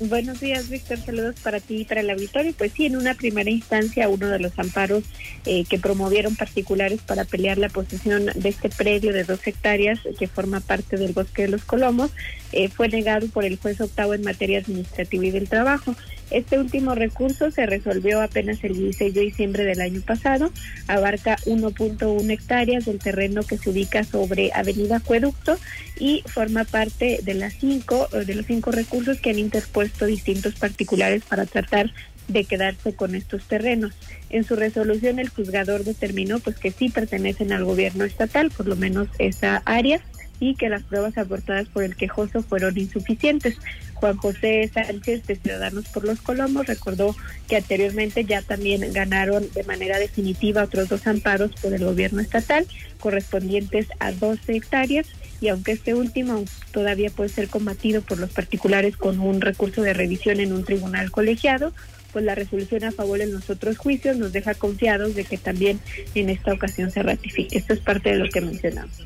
Buenos 0.01 0.41
días, 0.41 0.69
Víctor. 0.69 0.99
Saludos 0.99 1.37
para 1.43 1.61
ti 1.61 1.83
y 1.83 1.85
para 1.85 2.01
el 2.01 2.11
auditorio. 2.11 2.53
Pues 2.57 2.73
sí, 2.73 2.87
en 2.87 2.97
una 2.97 3.15
primera 3.15 3.51
instancia, 3.51 4.09
uno 4.09 4.29
de 4.29 4.39
los 4.39 4.59
amparos 4.59 5.05
eh, 5.45 5.65
que 5.65 5.79
promovieron 5.79 6.35
particulares 6.35 7.01
para 7.03 7.25
pelear 7.25 7.59
la 7.59 7.69
posesión 7.69 8.27
de 8.35 8.49
este 8.49 8.69
predio 8.69 9.13
de 9.13 9.25
dos 9.25 9.47
hectáreas 9.47 10.01
que 10.19 10.27
forma 10.27 10.61
parte 10.61 10.97
del 10.97 11.13
Bosque 11.13 11.43
de 11.43 11.49
los 11.49 11.65
Colomos 11.65 12.11
eh, 12.53 12.69
fue 12.69 12.89
negado 12.89 13.29
por 13.29 13.45
el 13.45 13.59
juez 13.59 13.81
octavo 13.81 14.15
en 14.15 14.23
materia 14.23 14.59
administrativa 14.59 15.27
y 15.27 15.31
del 15.31 15.49
trabajo. 15.49 15.95
Este 16.33 16.59
último 16.59 16.95
recurso 16.95 17.51
se 17.51 17.67
resolvió 17.67 18.23
apenas 18.23 18.65
el 18.65 18.75
16 18.75 19.13
de 19.13 19.21
diciembre 19.21 19.65
del 19.65 19.83
año 19.83 20.01
pasado. 20.01 20.51
Abarca 20.89 21.37
1.1 21.45 22.31
hectáreas 22.31 22.87
del 22.87 22.99
terreno 22.99 23.43
que 23.43 23.59
se 23.59 23.69
ubica 23.69 24.03
sobre 24.03 24.51
Avenida 24.55 24.97
Acueducto 24.97 25.59
y 25.99 26.23
forma 26.27 26.65
parte 26.65 27.21
de 27.23 27.35
las 27.35 27.53
cinco 27.55 28.09
de 28.09 28.35
los 28.35 28.47
cinco 28.47 28.71
recursos 28.71 29.21
que 29.21 29.31
han 29.31 29.39
interpuesto 29.39 30.07
distintos 30.07 30.55
particulares 30.55 31.23
para 31.29 31.45
tratar 31.45 31.93
de 32.29 32.45
quedarse 32.45 32.95
con 32.95 33.15
estos 33.15 33.45
terrenos. 33.45 33.93
En 34.31 34.45
su 34.45 34.57
resolución 34.57 35.19
el 35.19 35.29
juzgador 35.29 35.85
determinó 35.85 36.39
pues 36.39 36.57
que 36.57 36.71
sí 36.71 36.89
pertenecen 36.89 37.53
al 37.53 37.65
gobierno 37.65 38.05
estatal, 38.05 38.51
por 38.51 38.67
lo 38.67 38.77
menos 38.77 39.09
esa 39.19 39.63
área 39.65 40.01
y 40.43 40.57
que 40.57 40.69
las 40.69 40.83
pruebas 40.83 41.17
aportadas 41.17 41.69
por 41.69 41.85
el 41.85 41.95
quejoso 41.95 42.43
fueron 42.43 42.77
insuficientes. 42.77 43.59
Juan 43.95 44.17
José 44.17 44.69
Sánchez 44.75 45.25
de 45.29 45.37
Ciudadanos 45.37 45.87
por 45.87 46.05
los 46.05 46.21
Colomos 46.21 46.67
recordó 46.67 47.15
que 47.47 47.55
anteriormente 47.55 48.25
ya 48.25 48.43
también 48.43 48.93
ganaron 48.93 49.49
de 49.55 49.63
manera 49.63 50.01
definitiva 50.01 50.65
otros 50.65 50.89
dos 50.89 51.07
amparos 51.07 51.53
por 51.63 51.73
el 51.73 51.85
gobierno 51.85 52.21
estatal 52.21 52.67
correspondientes 52.99 53.87
a 54.01 54.11
12 54.11 54.57
hectáreas 54.57 55.07
y 55.41 55.47
aunque 55.47 55.73
este 55.73 55.95
último 55.95 56.45
todavía 56.73 57.11
puede 57.11 57.29
ser 57.29 57.47
combatido 57.47 58.03
por 58.03 58.19
los 58.19 58.31
particulares 58.31 58.97
con 58.97 59.21
un 59.21 59.41
recurso 59.41 59.83
de 59.83 59.93
revisión 59.93 60.41
en 60.41 60.53
un 60.53 60.65
tribunal 60.65 61.13
colegiado, 61.13 61.73
pues 62.13 62.25
la 62.25 62.35
resolución 62.35 62.83
a 62.83 62.91
favor 62.91 63.21
en 63.21 63.33
los 63.33 63.49
otros 63.49 63.79
juicios 63.79 64.17
nos 64.17 64.33
deja 64.33 64.55
confiados 64.55 65.15
de 65.15 65.25
que 65.25 65.39
también 65.39 65.79
en 66.17 66.31
esta 66.31 66.53
ocasión 66.53 66.91
se 66.91 67.05
ratifique. 67.05 67.57
Esto 67.57 67.75
es 67.75 67.81
parte 67.81 68.11
de 68.11 68.17
lo 68.17 68.29
que 68.29 68.41
mencionamos. 68.41 69.05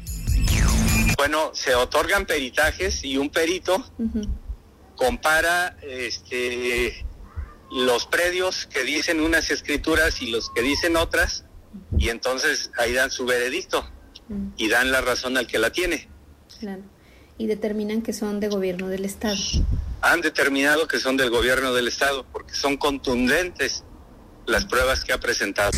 Bueno, 1.17 1.51
se 1.55 1.75
otorgan 1.75 2.27
peritajes 2.27 3.03
y 3.05 3.17
un 3.17 3.31
perito 3.31 3.85
compara 4.97 5.77
este, 5.83 7.05
los 7.71 8.07
predios 8.07 8.67
que 8.67 8.83
dicen 8.83 9.21
unas 9.21 9.51
escrituras 9.51 10.21
y 10.23 10.31
los 10.31 10.51
que 10.51 10.63
dicen 10.63 10.97
otras, 10.97 11.45
y 11.99 12.09
entonces 12.09 12.71
ahí 12.79 12.93
dan 12.93 13.11
su 13.11 13.25
veredicto 13.25 13.89
mm. 14.29 14.49
y 14.57 14.69
dan 14.69 14.91
la 14.91 15.01
razón 15.01 15.37
al 15.37 15.47
que 15.47 15.59
la 15.59 15.71
tiene. 15.71 16.09
Claro. 16.59 16.83
Y 17.39 17.47
determinan 17.47 18.03
que 18.03 18.13
son 18.13 18.41
de 18.41 18.49
gobierno 18.49 18.89
del 18.89 19.05
Estado. 19.05 19.37
Han 20.01 20.23
determinado 20.23 20.89
que 20.89 20.99
son 20.99 21.17
del 21.17 21.31
gobierno 21.31 21.75
del 21.75 21.89
Estado 21.89 22.25
porque 22.33 22.55
son 22.55 22.77
contundentes 22.79 23.85
las 24.47 24.65
pruebas 24.65 25.05
que 25.05 25.13
ha 25.13 25.21
presentado 25.21 25.73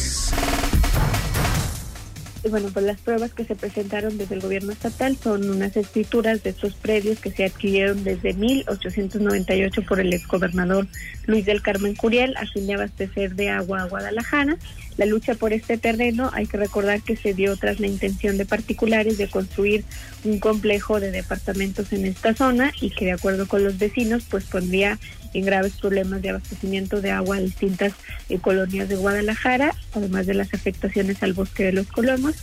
bueno, 2.50 2.68
pues 2.72 2.84
las 2.84 3.00
pruebas 3.00 3.32
que 3.32 3.44
se 3.44 3.54
presentaron 3.54 4.18
desde 4.18 4.34
el 4.34 4.40
gobierno 4.40 4.72
estatal 4.72 5.16
son 5.16 5.48
unas 5.48 5.76
escrituras 5.76 6.42
de 6.42 6.50
estos 6.50 6.74
predios 6.74 7.20
que 7.20 7.30
se 7.30 7.44
adquirieron 7.44 8.04
desde 8.04 8.34
1898 8.34 9.82
por 9.82 10.00
el 10.00 10.12
exgobernador 10.12 10.86
Luis 11.26 11.44
del 11.46 11.62
Carmen 11.62 11.94
Curiel 11.94 12.36
a 12.36 12.46
fin 12.46 12.66
de 12.66 12.74
abastecer 12.74 13.34
de 13.34 13.50
agua 13.50 13.82
a 13.82 13.86
Guadalajara. 13.86 14.56
La 14.96 15.06
lucha 15.06 15.34
por 15.34 15.52
este 15.52 15.78
terreno 15.78 16.30
hay 16.32 16.46
que 16.46 16.56
recordar 16.56 17.02
que 17.02 17.16
se 17.16 17.34
dio 17.34 17.56
tras 17.56 17.80
la 17.80 17.86
intención 17.86 18.36
de 18.36 18.44
particulares 18.44 19.16
de 19.16 19.28
construir 19.28 19.84
un 20.24 20.38
complejo 20.38 21.00
de 21.00 21.10
departamentos 21.10 21.92
en 21.92 22.04
esta 22.04 22.34
zona 22.34 22.72
y 22.80 22.90
que 22.90 23.04
de 23.04 23.12
acuerdo 23.12 23.46
con 23.46 23.62
los 23.62 23.78
vecinos 23.78 24.24
pues 24.28 24.44
pondría 24.44 24.98
en 25.34 25.44
graves 25.44 25.72
problemas 25.74 26.22
de 26.22 26.30
abastecimiento 26.30 27.00
de 27.00 27.10
agua 27.10 27.36
a 27.36 27.40
distintas 27.40 27.92
eh, 28.28 28.38
colonias 28.38 28.88
de 28.88 28.96
Guadalajara, 28.96 29.74
además 29.92 30.26
de 30.26 30.34
las 30.34 30.52
afectaciones 30.54 31.22
al 31.22 31.32
bosque 31.32 31.64
de 31.64 31.72
los 31.72 31.86
Colomos. 31.88 32.36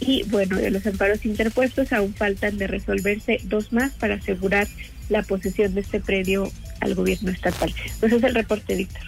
Y 0.00 0.24
bueno, 0.24 0.56
de 0.56 0.70
los 0.70 0.86
amparos 0.86 1.24
interpuestos 1.24 1.92
aún 1.92 2.14
faltan 2.14 2.58
de 2.58 2.66
resolverse 2.66 3.40
dos 3.44 3.72
más 3.72 3.92
para 3.92 4.14
asegurar 4.14 4.68
la 5.08 5.22
posesión 5.22 5.74
de 5.74 5.80
este 5.82 6.00
predio 6.00 6.50
al 6.80 6.94
gobierno 6.94 7.30
estatal. 7.30 7.72
Entonces 7.84 8.18
es 8.18 8.24
el 8.24 8.34
reporte, 8.34 8.74
Víctor. 8.74 9.02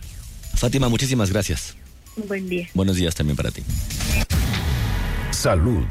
Fátima, 0.55 0.88
muchísimas 0.88 1.31
gracias. 1.31 1.76
Un 2.17 2.29
buen 2.29 2.49
día. 2.49 2.69
Buenos 2.75 2.97
días 2.97 3.14
también 3.14 3.37
para 3.37 3.50
ti. 3.50 3.62
Salud. 5.33 5.85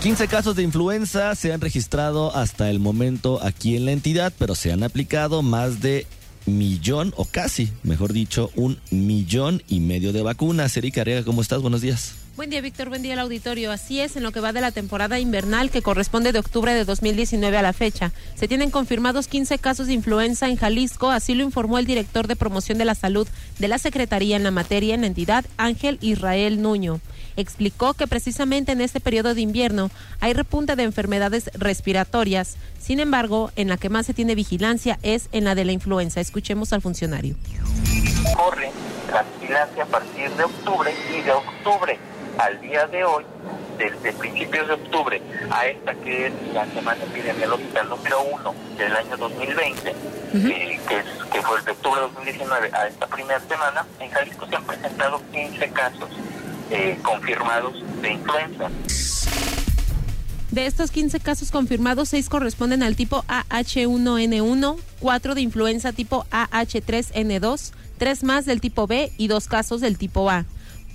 15 0.00 0.28
casos 0.28 0.54
de 0.54 0.62
influenza 0.62 1.34
se 1.34 1.52
han 1.52 1.60
registrado 1.60 2.34
hasta 2.36 2.70
el 2.70 2.78
momento 2.78 3.40
aquí 3.42 3.74
en 3.74 3.84
la 3.84 3.90
entidad, 3.90 4.32
pero 4.38 4.54
se 4.54 4.70
han 4.70 4.84
aplicado 4.84 5.42
más 5.42 5.80
de 5.80 6.06
millón, 6.46 7.12
o 7.16 7.24
casi, 7.24 7.72
mejor 7.82 8.12
dicho, 8.12 8.52
un 8.54 8.78
millón 8.92 9.60
y 9.68 9.80
medio 9.80 10.12
de 10.12 10.22
vacunas. 10.22 10.76
Erika 10.76 11.00
Arega, 11.00 11.24
¿cómo 11.24 11.42
estás? 11.42 11.60
Buenos 11.62 11.80
días. 11.80 12.14
Buen 12.38 12.50
día, 12.50 12.60
Víctor. 12.60 12.88
Buen 12.88 13.02
día 13.02 13.14
al 13.14 13.18
auditorio. 13.18 13.72
Así 13.72 14.00
es, 14.00 14.14
en 14.14 14.22
lo 14.22 14.30
que 14.30 14.38
va 14.38 14.52
de 14.52 14.60
la 14.60 14.70
temporada 14.70 15.18
invernal 15.18 15.72
que 15.72 15.82
corresponde 15.82 16.30
de 16.30 16.38
octubre 16.38 16.72
de 16.72 16.84
2019 16.84 17.58
a 17.58 17.62
la 17.62 17.72
fecha. 17.72 18.12
Se 18.36 18.46
tienen 18.46 18.70
confirmados 18.70 19.26
15 19.26 19.58
casos 19.58 19.88
de 19.88 19.94
influenza 19.94 20.48
en 20.48 20.54
Jalisco, 20.54 21.10
así 21.10 21.34
lo 21.34 21.42
informó 21.42 21.80
el 21.80 21.84
director 21.84 22.28
de 22.28 22.36
promoción 22.36 22.78
de 22.78 22.84
la 22.84 22.94
salud 22.94 23.26
de 23.58 23.66
la 23.66 23.78
Secretaría 23.78 24.36
en 24.36 24.44
la 24.44 24.52
materia 24.52 24.94
en 24.94 25.00
la 25.00 25.08
entidad, 25.08 25.46
Ángel 25.56 25.98
Israel 26.00 26.62
Nuño 26.62 27.00
explicó 27.36 27.94
que 27.94 28.08
precisamente 28.08 28.72
en 28.72 28.80
este 28.80 28.98
periodo 28.98 29.32
de 29.32 29.40
invierno 29.40 29.90
hay 30.18 30.32
repunte 30.32 30.74
de 30.74 30.82
enfermedades 30.82 31.50
respiratorias. 31.54 32.56
Sin 32.80 32.98
embargo, 32.98 33.52
en 33.54 33.68
la 33.68 33.76
que 33.76 33.90
más 33.90 34.06
se 34.06 34.14
tiene 34.14 34.34
vigilancia 34.34 34.98
es 35.02 35.28
en 35.30 35.44
la 35.44 35.54
de 35.54 35.64
la 35.64 35.70
influenza. 35.70 36.20
Escuchemos 36.20 36.72
al 36.72 36.82
funcionario. 36.82 37.36
Corre 38.36 38.72
la 39.12 39.24
vigilancia 39.40 39.84
a 39.84 39.86
partir 39.86 40.30
de 40.30 40.44
octubre 40.44 40.92
y 41.16 41.22
de 41.22 41.30
octubre 41.30 41.98
al 42.38 42.60
día 42.60 42.86
de 42.86 43.04
hoy, 43.04 43.24
desde 43.76 44.12
principios 44.12 44.66
de 44.68 44.74
octubre 44.74 45.22
a 45.50 45.66
esta 45.66 45.94
que 45.94 46.26
es 46.26 46.32
la 46.52 46.66
semana 46.66 47.02
epidemiológica 47.04 47.82
número 47.84 48.22
uno 48.22 48.54
del 48.76 48.96
año 48.96 49.16
2020, 49.16 49.90
eh, 49.90 50.80
que, 50.88 50.98
es, 50.98 51.04
que 51.32 51.42
fue 51.42 51.58
el 51.58 51.64
de 51.64 51.70
octubre 51.72 52.00
de 52.00 52.06
2019 52.06 52.70
a 52.72 52.86
esta 52.86 53.06
primera 53.06 53.40
semana, 53.40 53.86
en 54.00 54.10
Jalisco 54.10 54.46
se 54.46 54.56
han 54.56 54.64
presentado 54.64 55.20
15 55.32 55.68
casos 55.70 56.08
eh, 56.70 56.98
confirmados 57.02 57.74
de 58.00 58.12
influenza. 58.12 58.70
De 60.50 60.66
estos 60.66 60.90
15 60.90 61.20
casos 61.20 61.50
confirmados, 61.50 62.08
6 62.08 62.28
corresponden 62.30 62.82
al 62.82 62.96
tipo 62.96 63.22
AH1N1, 63.28 64.78
4 65.00 65.34
de 65.34 65.40
influenza 65.40 65.92
tipo 65.92 66.24
AH3N2, 66.30 67.72
3 67.98 68.24
más 68.24 68.46
del 68.46 68.60
tipo 68.60 68.86
B 68.86 69.12
y 69.18 69.28
2 69.28 69.46
casos 69.46 69.80
del 69.82 69.98
tipo 69.98 70.30
A. 70.30 70.46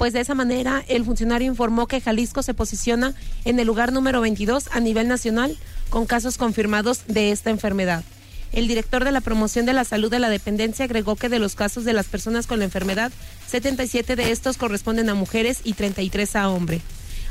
Pues 0.03 0.11
de 0.11 0.19
esa 0.19 0.35
manera, 0.35 0.83
el 0.89 1.05
funcionario 1.05 1.47
informó 1.47 1.87
que 1.87 2.01
Jalisco 2.01 2.43
se 2.43 2.53
posiciona 2.53 3.13
en 3.45 3.57
el 3.57 3.67
lugar 3.67 3.93
número 3.93 4.19
22 4.19 4.67
a 4.73 4.81
nivel 4.81 5.07
nacional 5.07 5.57
con 5.89 6.05
casos 6.05 6.37
confirmados 6.37 7.07
de 7.07 7.31
esta 7.31 7.51
enfermedad. 7.51 8.03
El 8.51 8.67
director 8.67 9.05
de 9.05 9.13
la 9.13 9.21
promoción 9.21 9.65
de 9.65 9.71
la 9.71 9.85
salud 9.85 10.11
de 10.11 10.19
la 10.19 10.27
dependencia 10.27 10.83
agregó 10.83 11.15
que 11.15 11.29
de 11.29 11.39
los 11.39 11.55
casos 11.55 11.85
de 11.85 11.93
las 11.93 12.07
personas 12.07 12.47
con 12.47 12.59
la 12.59 12.65
enfermedad, 12.65 13.13
77 13.47 14.17
de 14.17 14.33
estos 14.33 14.57
corresponden 14.57 15.07
a 15.07 15.13
mujeres 15.13 15.61
y 15.63 15.71
33 15.71 16.35
a 16.35 16.49
hombre. 16.49 16.81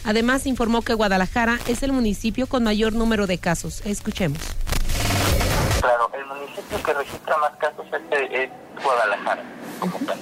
Además, 0.05 0.47
informó 0.47 0.81
que 0.81 0.95
Guadalajara 0.95 1.59
es 1.69 1.83
el 1.83 1.93
municipio 1.93 2.47
con 2.47 2.65
mayor 2.65 2.95
número 2.95 3.27
de 3.27 3.37
casos. 3.37 3.83
Escuchemos. 3.85 4.41
Claro, 5.79 6.11
el 6.15 6.25
municipio 6.25 6.83
que 6.83 6.95
registra 6.95 7.37
más 7.37 7.53
casos 7.59 7.85
es, 8.33 8.49
Guadalajara, 8.83 9.43
como 9.79 9.99
tal. 10.07 10.19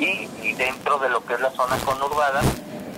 Y, 0.00 0.54
dentro 0.54 0.98
de 0.98 1.10
lo 1.10 1.24
que 1.24 1.34
es 1.34 1.40
la 1.40 1.50
zona 1.50 1.76
conurbada, 1.78 2.40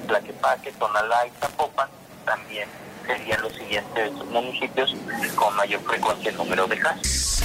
Tlaquepaque, 0.07 0.71
Tonalá 0.73 1.27
y 1.27 1.31
Zapopan, 1.41 1.89
también 2.25 2.69
serían 3.05 3.43
los 3.43 3.53
siguientes 3.55 4.13
municipios 4.31 4.95
con 5.35 5.57
mayor 5.57 5.81
frecuencia 5.81 6.31
en 6.31 6.37
número 6.37 6.69
de 6.69 6.79
casos. 6.79 7.43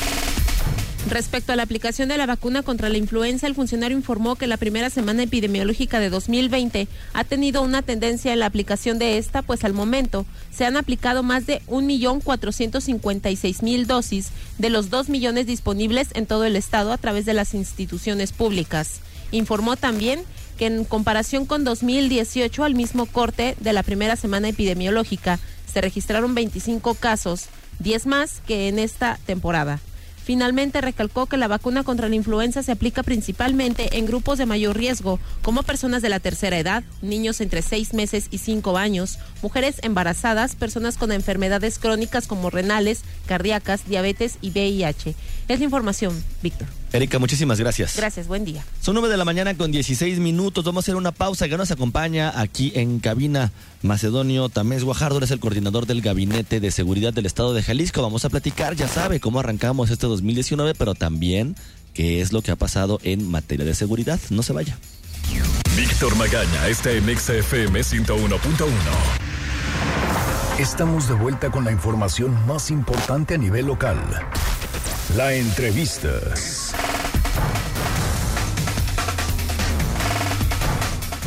Respecto 1.10 1.54
a 1.54 1.56
la 1.56 1.64
aplicación 1.64 2.10
de 2.10 2.18
la 2.18 2.26
vacuna 2.26 2.64
contra 2.64 2.90
la 2.90 2.98
influenza, 2.98 3.48
el 3.48 3.56
funcionario 3.56 3.96
informó 3.98 4.36
que 4.36 4.46
la 4.46 4.58
primera 4.58 4.90
semana 4.90 5.24
epidemiológica 5.24 6.02
de 6.02 6.10
2020 6.10 6.90
ha 7.14 7.24
tenido 7.24 7.62
una 7.62 7.82
tendencia 7.82 8.34
en 8.34 8.40
la 8.40 8.46
aplicación 8.46 9.00
de 9.00 9.18
esta, 9.18 9.42
pues 9.42 9.64
al 9.64 9.72
momento 9.74 10.26
se 10.52 10.66
han 10.66 10.76
aplicado 10.76 11.24
más 11.24 11.48
de 11.48 11.62
1.456.000 11.68 13.86
dosis 13.86 14.32
de 14.58 14.70
los 14.70 14.90
2 14.90 15.08
millones 15.10 15.48
disponibles 15.48 16.10
en 16.14 16.26
todo 16.28 16.44
el 16.44 16.58
estado 16.58 16.92
a 16.92 16.98
través 16.98 17.26
de 17.26 17.34
las 17.34 17.54
instituciones 17.54 18.34
públicas. 18.34 19.00
Informó 19.32 19.76
también 19.76 20.24
que 20.58 20.66
en 20.66 20.84
comparación 20.86 21.46
con 21.46 21.64
2018, 21.64 22.64
al 22.64 22.76
mismo 22.76 23.06
corte 23.06 23.56
de 23.60 23.74
la 23.74 23.84
primera 23.84 24.16
semana 24.16 24.50
epidemiológica, 24.50 25.40
se 25.72 25.82
registraron 25.82 26.34
25 26.34 26.96
casos, 26.96 27.46
10 27.80 28.08
más 28.08 28.42
que 28.48 28.68
en 28.68 28.80
esta 28.80 29.20
temporada. 29.26 29.80
Finalmente 30.28 30.82
recalcó 30.82 31.26
que 31.28 31.38
la 31.38 31.48
vacuna 31.48 31.84
contra 31.84 32.10
la 32.10 32.16
influenza 32.16 32.62
se 32.62 32.74
aplica 32.74 33.02
principalmente 33.02 33.98
en 33.98 34.06
grupos 34.06 34.38
de 34.38 34.46
mayor 34.46 34.76
riesgo, 34.76 35.22
como 35.42 35.64
personas 35.64 36.02
de 36.02 36.10
la 36.10 36.20
tercera 36.20 36.58
edad, 36.58 36.84
niños 37.02 37.40
entre 37.40 37.62
seis 37.62 37.94
meses 37.94 38.28
y 38.30 38.40
cinco 38.40 38.78
años, 38.78 39.20
mujeres 39.42 39.78
embarazadas, 39.84 40.56
personas 40.56 40.98
con 40.98 41.14
enfermedades 41.14 41.80
crónicas 41.80 42.28
como 42.28 42.50
renales, 42.50 43.04
cardíacas, 43.26 43.88
diabetes 43.88 44.38
y 44.42 44.50
VIH. 44.50 45.16
Es 45.48 45.60
la 45.60 45.64
información, 45.64 46.22
Víctor. 46.44 46.68
Erika, 46.94 47.20
muchísimas 47.20 47.60
gracias. 47.60 47.98
Gracias, 47.98 48.28
buen 48.28 48.46
día. 48.46 48.64
Son 48.82 48.94
9 48.94 49.10
de 49.10 49.18
la 49.18 49.26
mañana 49.26 49.56
con 49.56 49.72
16 49.72 50.20
minutos. 50.20 50.64
Vamos 50.64 50.84
a 50.84 50.86
hacer 50.86 50.96
una 50.96 51.12
pausa 51.12 51.50
que 51.50 51.58
nos 51.58 51.72
acompaña 51.72 52.40
aquí 52.40 52.72
en 52.76 53.00
cabina 53.00 53.52
Macedonio 53.82 54.50
Tamés 54.50 54.84
Guajardo, 54.84 55.20
es 55.20 55.32
el 55.32 55.40
coordinador 55.40 55.86
del 55.86 56.02
Gabinete 56.02 56.60
de 56.60 56.72
Seguridad 56.72 57.14
del 57.14 57.26
Estado 57.26 57.54
de 57.54 57.62
Jalisco. 57.62 58.02
Vamos 58.02 58.24
a 58.26 58.30
platicar, 58.30 58.76
ya 58.76 58.88
sabe, 58.88 59.20
cómo 59.20 59.40
arrancamos 59.40 59.90
este 59.90 60.08
2019, 60.08 60.74
pero 60.76 60.96
también 60.96 61.56
qué 61.94 62.22
es 62.22 62.32
lo 62.32 62.42
que 62.42 62.52
ha 62.52 62.56
pasado 62.56 63.00
en 63.04 63.30
materia 63.30 63.66
de 63.66 63.76
seguridad. 63.76 64.20
No 64.30 64.44
se 64.44 64.54
vaya. 64.54 64.78
Víctor 65.76 66.16
Magaña 66.16 66.68
está 66.68 66.92
en 66.92 67.04
XFM 67.04 67.82
101.1. 67.82 68.68
Estamos 70.60 71.08
de 71.08 71.14
vuelta 71.14 71.52
con 71.52 71.66
la 71.66 71.72
información 71.72 72.36
más 72.48 72.72
importante 72.72 73.36
a 73.36 73.38
nivel 73.38 73.68
local. 73.68 74.00
La 75.16 75.34
entrevista. 75.34 76.10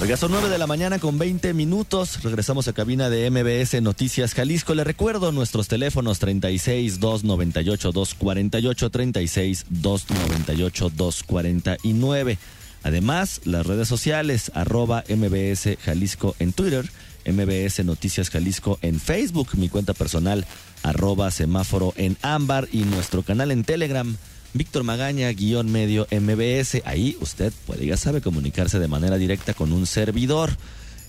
Oiga, 0.01 0.17
son 0.17 0.33
9 0.33 0.49
de 0.49 0.59
la 0.59 0.67
mañana 0.67 0.99
con 0.99 1.19
20 1.19 1.55
minutos. 1.55 2.23
Regresamos 2.23 2.69
a 2.69 2.73
cabina 2.73 3.11
de 3.11 3.31
MBS 3.31 3.83
Noticias 3.83 4.35
Jalisco. 4.35 4.75
Le 4.75 4.85
recuerdo 4.85 5.33
nuestros 5.33 5.69
teléfonos 5.69 6.19
36 6.19 7.01
298 7.01 7.93
248 7.93 8.91
36 8.91 9.67
298 9.69 10.91
249. 10.97 12.39
Además, 12.83 13.41
las 13.45 13.67
redes 13.67 13.89
sociales 13.89 14.51
arroba 14.55 15.05
MBS 15.09 15.77
Jalisco 15.85 16.35
en 16.39 16.53
Twitter, 16.53 16.89
MBS 17.27 17.85
Noticias 17.85 18.31
Jalisco 18.31 18.79
en 18.83 19.01
Facebook, 19.01 19.49
mi 19.57 19.69
cuenta 19.69 19.95
personal 19.95 20.47
arroba 20.83 21.31
semáforo 21.31 21.93
en 21.97 22.17
ámbar 22.23 22.69
y 22.73 22.79
nuestro 22.85 23.23
canal 23.23 23.51
en 23.51 23.65
Telegram 23.65 24.17
Víctor 24.53 24.83
Magaña, 24.83 25.31
guion 25.31 25.71
medio 25.71 26.07
MBS. 26.11 26.83
Ahí 26.85 27.17
usted 27.21 27.53
puede, 27.67 27.87
ya 27.87 27.97
sabe, 27.97 28.21
comunicarse 28.21 28.79
de 28.79 28.89
manera 28.89 29.17
directa 29.17 29.55
con 29.55 29.73
un 29.73 29.87
servidor. 29.87 30.51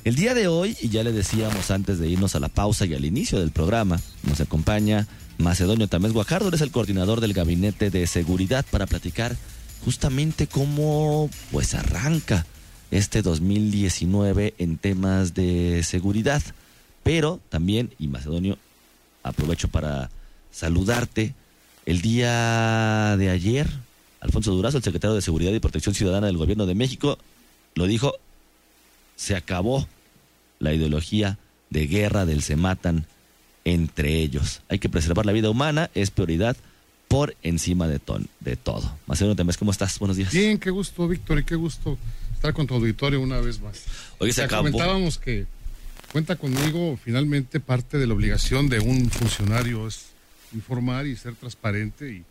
El 0.03 0.15
día 0.15 0.33
de 0.33 0.47
hoy, 0.47 0.75
y 0.81 0.89
ya 0.89 1.03
le 1.03 1.11
decíamos 1.11 1.71
antes 1.71 1.99
de 1.99 2.09
irnos 2.09 2.35
a 2.35 2.39
la 2.39 2.49
pausa 2.49 2.85
y 2.85 2.93
al 2.93 3.05
inicio 3.05 3.39
del 3.39 3.51
programa, 3.51 3.99
nos 4.23 4.41
acompaña 4.41 5.07
Macedonio 5.37 5.87
Tamés 5.87 6.13
Guajardo, 6.13 6.51
es 6.53 6.61
el 6.61 6.71
coordinador 6.71 7.21
del 7.21 7.33
Gabinete 7.33 7.89
de 7.89 8.05
Seguridad 8.07 8.65
para 8.69 8.85
platicar 8.85 9.35
justamente 9.83 10.47
cómo 10.47 11.29
pues 11.51 11.73
arranca 11.73 12.45
este 12.91 13.21
2019 13.21 14.53
en 14.57 14.77
temas 14.77 15.33
de 15.33 15.81
seguridad. 15.83 16.43
Pero 17.03 17.39
también, 17.49 17.91
y 17.97 18.07
Macedonio, 18.07 18.57
aprovecho 19.23 19.69
para 19.69 20.11
saludarte, 20.51 21.33
el 21.85 22.01
día 22.01 23.15
de 23.17 23.29
ayer, 23.29 23.67
Alfonso 24.19 24.51
Durazo, 24.51 24.77
el 24.77 24.83
secretario 24.83 25.15
de 25.15 25.21
Seguridad 25.21 25.51
y 25.51 25.59
Protección 25.59 25.95
Ciudadana 25.95 26.27
del 26.27 26.37
Gobierno 26.37 26.67
de 26.67 26.75
México, 26.75 27.17
lo 27.73 27.87
dijo, 27.87 28.13
se 29.15 29.35
acabó 29.35 29.87
la 30.59 30.73
ideología 30.73 31.39
de 31.71 31.87
guerra 31.87 32.25
del 32.25 32.43
se 32.43 32.55
matan 32.55 33.07
entre 33.65 34.17
ellos. 34.17 34.61
Hay 34.69 34.77
que 34.77 34.89
preservar 34.89 35.25
la 35.25 35.31
vida 35.31 35.49
humana, 35.49 35.89
es 35.95 36.11
prioridad 36.11 36.55
por 37.07 37.35
encima 37.41 37.87
de, 37.87 37.99
ton, 37.99 38.27
de 38.41 38.55
todo. 38.55 38.95
Marcelo 39.07 39.35
Temes, 39.35 39.57
¿cómo 39.57 39.71
estás? 39.71 39.97
Buenos 39.97 40.17
días. 40.17 40.31
Bien, 40.31 40.59
qué 40.59 40.69
gusto, 40.69 41.07
Víctor, 41.07 41.39
y 41.39 41.43
qué 41.43 41.55
gusto 41.55 41.97
estar 42.41 42.55
con 42.55 42.65
tu 42.65 42.73
auditorio 42.73 43.21
una 43.21 43.39
vez 43.39 43.61
más. 43.61 43.83
Hoy 44.17 44.33
se 44.33 44.41
acabó. 44.41 44.63
Comentábamos 44.63 45.19
que 45.19 45.45
cuenta 46.11 46.35
conmigo, 46.35 46.97
finalmente 47.03 47.59
parte 47.59 47.99
de 47.99 48.07
la 48.07 48.15
obligación 48.15 48.67
de 48.67 48.79
un 48.79 49.11
funcionario 49.11 49.87
es 49.87 50.07
informar 50.51 51.05
y 51.05 51.15
ser 51.15 51.35
transparente 51.35 52.09
y, 52.11 52.23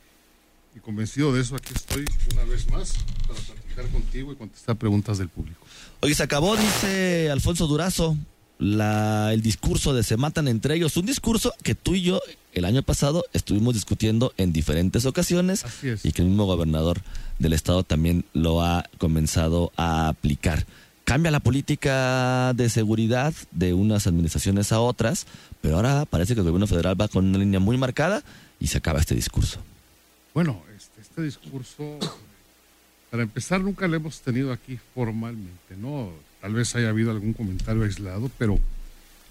convencido 0.81 1.33
de 1.33 1.43
eso 1.43 1.55
aquí 1.57 1.75
estoy 1.75 2.07
una 2.33 2.43
vez 2.45 2.69
más 2.71 2.95
para 3.29 3.39
platicar 3.39 3.87
contigo 3.89 4.33
y 4.33 4.37
contestar 4.37 4.75
preguntas 4.77 5.19
del 5.19 5.29
público. 5.29 5.65
Oye, 6.01 6.15
se 6.15 6.23
acabó, 6.25 6.57
dice 6.57 7.31
Alfonso 7.31 7.69
Durazo, 7.69 8.17
la, 8.59 9.33
el 9.33 9.43
discurso 9.43 9.95
de 9.95 10.03
se 10.03 10.17
matan 10.17 10.49
entre 10.49 10.75
ellos, 10.75 10.97
un 10.97 11.07
discurso 11.07 11.55
que 11.63 11.77
tú 11.77 11.95
y 11.95 12.03
yo 12.03 12.21
el 12.53 12.65
año 12.65 12.83
pasado 12.83 13.25
estuvimos 13.33 13.75
discutiendo 13.75 14.33
en 14.37 14.53
diferentes 14.53 15.07
ocasiones 15.07 15.65
y 16.03 16.13
que 16.13 16.23
el 16.23 16.29
mismo 16.29 16.47
gobernador 16.47 17.01
del 17.39 17.53
estado 17.53 17.85
también 17.85 18.25
lo 18.33 18.63
ha 18.63 18.89
comenzado 18.99 19.73
a 19.77 20.09
aplicar. 20.09 20.67
Cambia 21.05 21.31
la 21.31 21.41
política 21.41 22.53
de 22.55 22.69
seguridad 22.69 23.35
de 23.51 23.75
unas 23.75 24.07
administraciones 24.07 24.73
a 24.73 24.81
otras, 24.81 25.27
pero 25.61 25.77
ahora 25.77 26.05
parece 26.07 26.35
que 26.35 26.41
el 26.41 26.47
gobierno 26.47 26.67
federal 26.67 27.01
va 27.01 27.09
con 27.09 27.27
una 27.27 27.39
línea 27.39 27.61
muy 27.61 27.77
marcada 27.77 28.23
y 28.61 28.69
se 28.69 28.79
acaba 28.79 29.01
este 29.01 29.15
discurso. 29.15 29.61
Bueno, 30.35 30.63
este, 30.77 31.01
este 31.01 31.23
discurso, 31.23 31.99
para 33.11 33.25
empezar, 33.25 33.61
nunca 33.61 33.89
lo 33.89 33.97
hemos 33.97 34.21
tenido 34.21 34.53
aquí 34.53 34.79
formalmente, 34.95 35.77
¿no? 35.77 36.11
Tal 36.41 36.55
vez 36.55 36.77
haya 36.77 36.91
habido 36.91 37.11
algún 37.11 37.33
comentario 37.33 37.83
aislado, 37.83 38.31
pero 38.39 38.59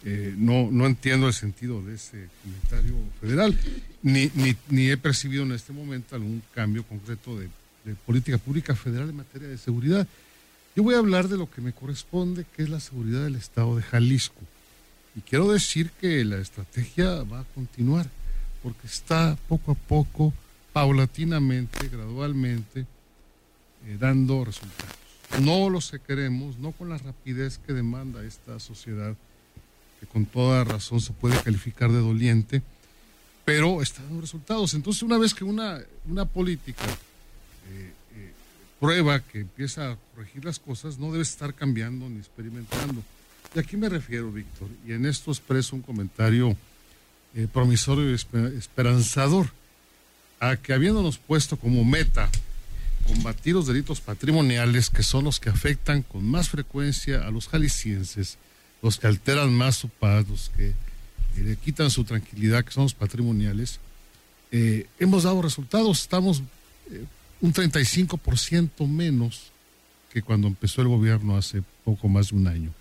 eh, 0.06 0.34
no, 0.38 0.70
no 0.72 0.86
entiendo 0.86 1.28
el 1.28 1.34
sentido 1.34 1.82
de 1.84 1.96
ese 1.96 2.30
comentario 2.42 2.96
federal, 3.20 3.60
ni, 4.02 4.32
ni, 4.34 4.56
ni 4.70 4.90
he 4.90 4.98
percibido 4.98 5.44
en 5.44 5.52
este 5.52 5.74
momento 5.74 6.16
algún 6.16 6.42
cambio 6.54 6.84
concreto 6.84 7.38
de, 7.38 7.50
política 8.06 8.38
pública 8.38 8.76
federal 8.76 9.10
en 9.10 9.16
materia 9.16 9.48
de 9.48 9.58
seguridad. 9.58 10.08
Yo 10.76 10.84
voy 10.84 10.94
a 10.94 11.00
hablar 11.00 11.28
de 11.28 11.38
lo 11.38 11.50
que 11.50 11.60
me 11.60 11.74
corresponde, 11.74 12.46
que 12.56 12.62
es 12.62 12.70
la 12.70 12.80
seguridad 12.80 13.24
del 13.24 13.36
Estado 13.36 13.76
de 13.76 13.82
Jalisco. 13.82 14.42
Y 15.16 15.22
quiero 15.22 15.52
decir 15.52 15.90
que 16.00 16.24
la 16.24 16.38
estrategia 16.38 17.24
va 17.24 17.40
a 17.40 17.46
continuar, 17.56 18.08
porque 18.62 18.86
está 18.86 19.38
poco 19.48 19.72
a 19.72 19.76
poco, 19.76 20.34
paulatinamente, 20.72 21.90
gradualmente, 21.90 22.82
eh, 23.88 23.98
dando 24.00 24.46
resultados. 24.46 24.96
No 25.42 25.70
los 25.70 25.90
que 25.90 26.00
queremos, 26.00 26.58
no 26.60 26.72
con 26.74 26.90
la 26.90 26.98
rapidez 27.00 27.60
que 27.66 27.74
demanda 27.74 28.24
esta 28.24 28.60
sociedad, 28.60 29.16
que 30.00 30.06
con 30.06 30.26
toda 30.26 30.64
razón 30.64 31.02
se 31.02 31.14
puede 31.14 31.42
calificar 31.42 31.92
de 31.92 32.00
doliente, 32.00 32.62
pero 33.46 33.82
está 33.82 34.02
dando 34.04 34.22
resultados. 34.22 34.74
Entonces, 34.74 35.04
una 35.04 35.18
vez 35.18 35.34
que 35.34 35.44
una, 35.44 35.82
una 36.08 36.26
política 36.26 36.86
eh, 37.70 37.92
eh, 38.16 38.32
prueba 38.80 39.20
que 39.20 39.42
empieza 39.42 39.92
a 39.92 39.98
corregir 40.16 40.46
las 40.46 40.60
cosas, 40.60 40.98
no 40.98 41.12
debe 41.12 41.24
estar 41.24 41.54
cambiando 41.54 42.08
ni 42.10 42.20
experimentando. 42.20 43.04
¿Y 43.56 43.60
a 43.60 43.64
qué 43.64 43.76
me 43.76 43.90
refiero, 43.90 44.32
Víctor? 44.32 44.70
Y 44.88 44.94
en 44.94 45.06
esto 45.06 45.32
expreso 45.32 45.76
un 45.76 45.82
comentario 45.82 46.56
eh, 47.36 47.48
promisorio 47.52 48.10
y 48.10 48.14
esperanzador, 48.14 49.52
a 50.40 50.56
que 50.56 50.74
habiéndonos 50.74 51.18
puesto 51.18 51.58
como 51.58 51.84
meta 51.84 52.30
combatir 53.08 53.56
los 53.56 53.68
delitos 53.68 54.00
patrimoniales, 54.00 54.90
que 54.90 55.04
son 55.04 55.26
los 55.26 55.40
que 55.40 55.50
afectan 55.50 56.04
con 56.04 56.24
más 56.24 56.50
frecuencia 56.50 57.26
a 57.26 57.32
los 57.32 57.48
jaliscienses, 57.48 58.38
los 58.82 58.98
que 58.98 59.08
alteran 59.08 59.54
más 59.54 59.76
su 59.76 59.90
paz, 59.90 60.28
los 60.28 60.50
que 60.50 60.74
le 61.38 61.56
quitan 61.56 61.90
su 61.90 62.04
tranquilidad, 62.04 62.64
que 62.64 62.72
son 62.72 62.84
los 62.84 62.94
patrimoniales, 62.94 63.80
eh, 64.52 64.88
hemos 65.00 65.24
dado 65.24 65.42
resultados, 65.42 66.02
estamos 66.02 66.42
eh, 66.92 67.06
un 67.42 67.54
35% 67.54 68.88
menos 68.88 69.52
que 70.12 70.22
cuando 70.22 70.48
empezó 70.48 70.82
el 70.82 70.88
gobierno 70.88 71.38
hace 71.38 71.62
poco 71.84 72.08
más 72.08 72.32
de 72.32 72.36
un 72.36 72.48
año 72.48 72.72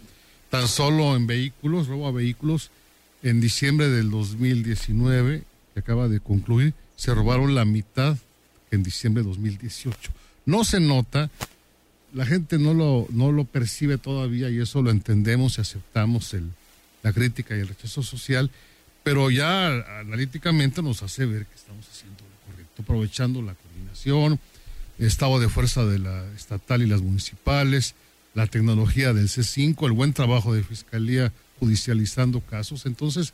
tan 0.51 0.69
solo 0.69 1.17
en 1.17 1.27
vehículos, 1.27 1.87
robo 1.89 2.09
a 2.09 2.13
vehículos, 2.13 2.71
en 3.23 3.41
diciembre 3.41 3.89
del 3.89 4.11
2019, 4.11 5.43
que 5.75 5.81
acaba 5.81 6.09
de 6.09 6.21
concluir, 6.21 6.75
se 6.97 7.15
robaron 7.15 7.55
la 7.55 7.65
mitad 7.65 8.17
en 8.71 8.83
diciembre 8.83 9.23
de 9.23 9.29
2018. 9.29 10.11
No 10.47 10.65
se 10.65 10.81
nota, 10.81 11.31
la 12.12 12.27
gente 12.27 12.59
no 12.59 12.75
lo, 12.75 13.07
no 13.11 13.33
lo 13.33 13.44
percibe 13.44 13.99
todavía 13.99 14.51
y 14.51 14.61
eso 14.61 14.83
lo 14.83 14.90
entendemos 14.90 15.59
y 15.59 15.61
aceptamos 15.61 16.35
el, 16.35 16.51
la 17.03 17.12
crítica 17.12 17.57
y 17.57 17.61
el 17.61 17.68
rechazo 17.68 18.03
social, 18.03 18.51
pero 19.03 19.31
ya 19.31 19.68
analíticamente 20.01 20.83
nos 20.83 21.03
hace 21.03 21.27
ver 21.27 21.47
que 21.47 21.55
estamos 21.55 21.87
haciendo 21.88 22.25
lo 22.25 22.53
correcto, 22.53 22.83
aprovechando 22.83 23.42
la 23.42 23.55
coordinación, 23.55 24.40
estado 24.99 25.38
de 25.38 25.49
fuerza 25.49 25.85
de 25.85 25.99
la 25.99 26.25
estatal 26.33 26.83
y 26.83 26.87
las 26.87 27.03
municipales, 27.03 27.94
la 28.35 28.47
tecnología 28.47 29.12
del 29.12 29.29
C5, 29.29 29.87
el 29.87 29.92
buen 29.92 30.12
trabajo 30.12 30.55
de 30.55 30.62
Fiscalía 30.62 31.33
judicializando 31.61 32.40
casos. 32.40 32.87
Entonces, 32.87 33.33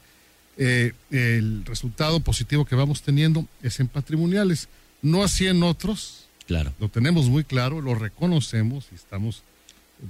eh, 0.56 0.92
el 1.10 1.64
resultado 1.64 2.20
positivo 2.20 2.64
que 2.64 2.74
vamos 2.74 3.02
teniendo 3.02 3.46
es 3.62 3.80
en 3.80 3.88
patrimoniales, 3.88 4.68
no 5.02 5.22
así 5.22 5.46
en 5.46 5.62
otros. 5.62 6.23
Claro. 6.46 6.72
Lo 6.78 6.88
tenemos 6.88 7.26
muy 7.26 7.44
claro, 7.44 7.80
lo 7.80 7.94
reconocemos 7.94 8.86
y 8.92 8.94
estamos 8.94 9.42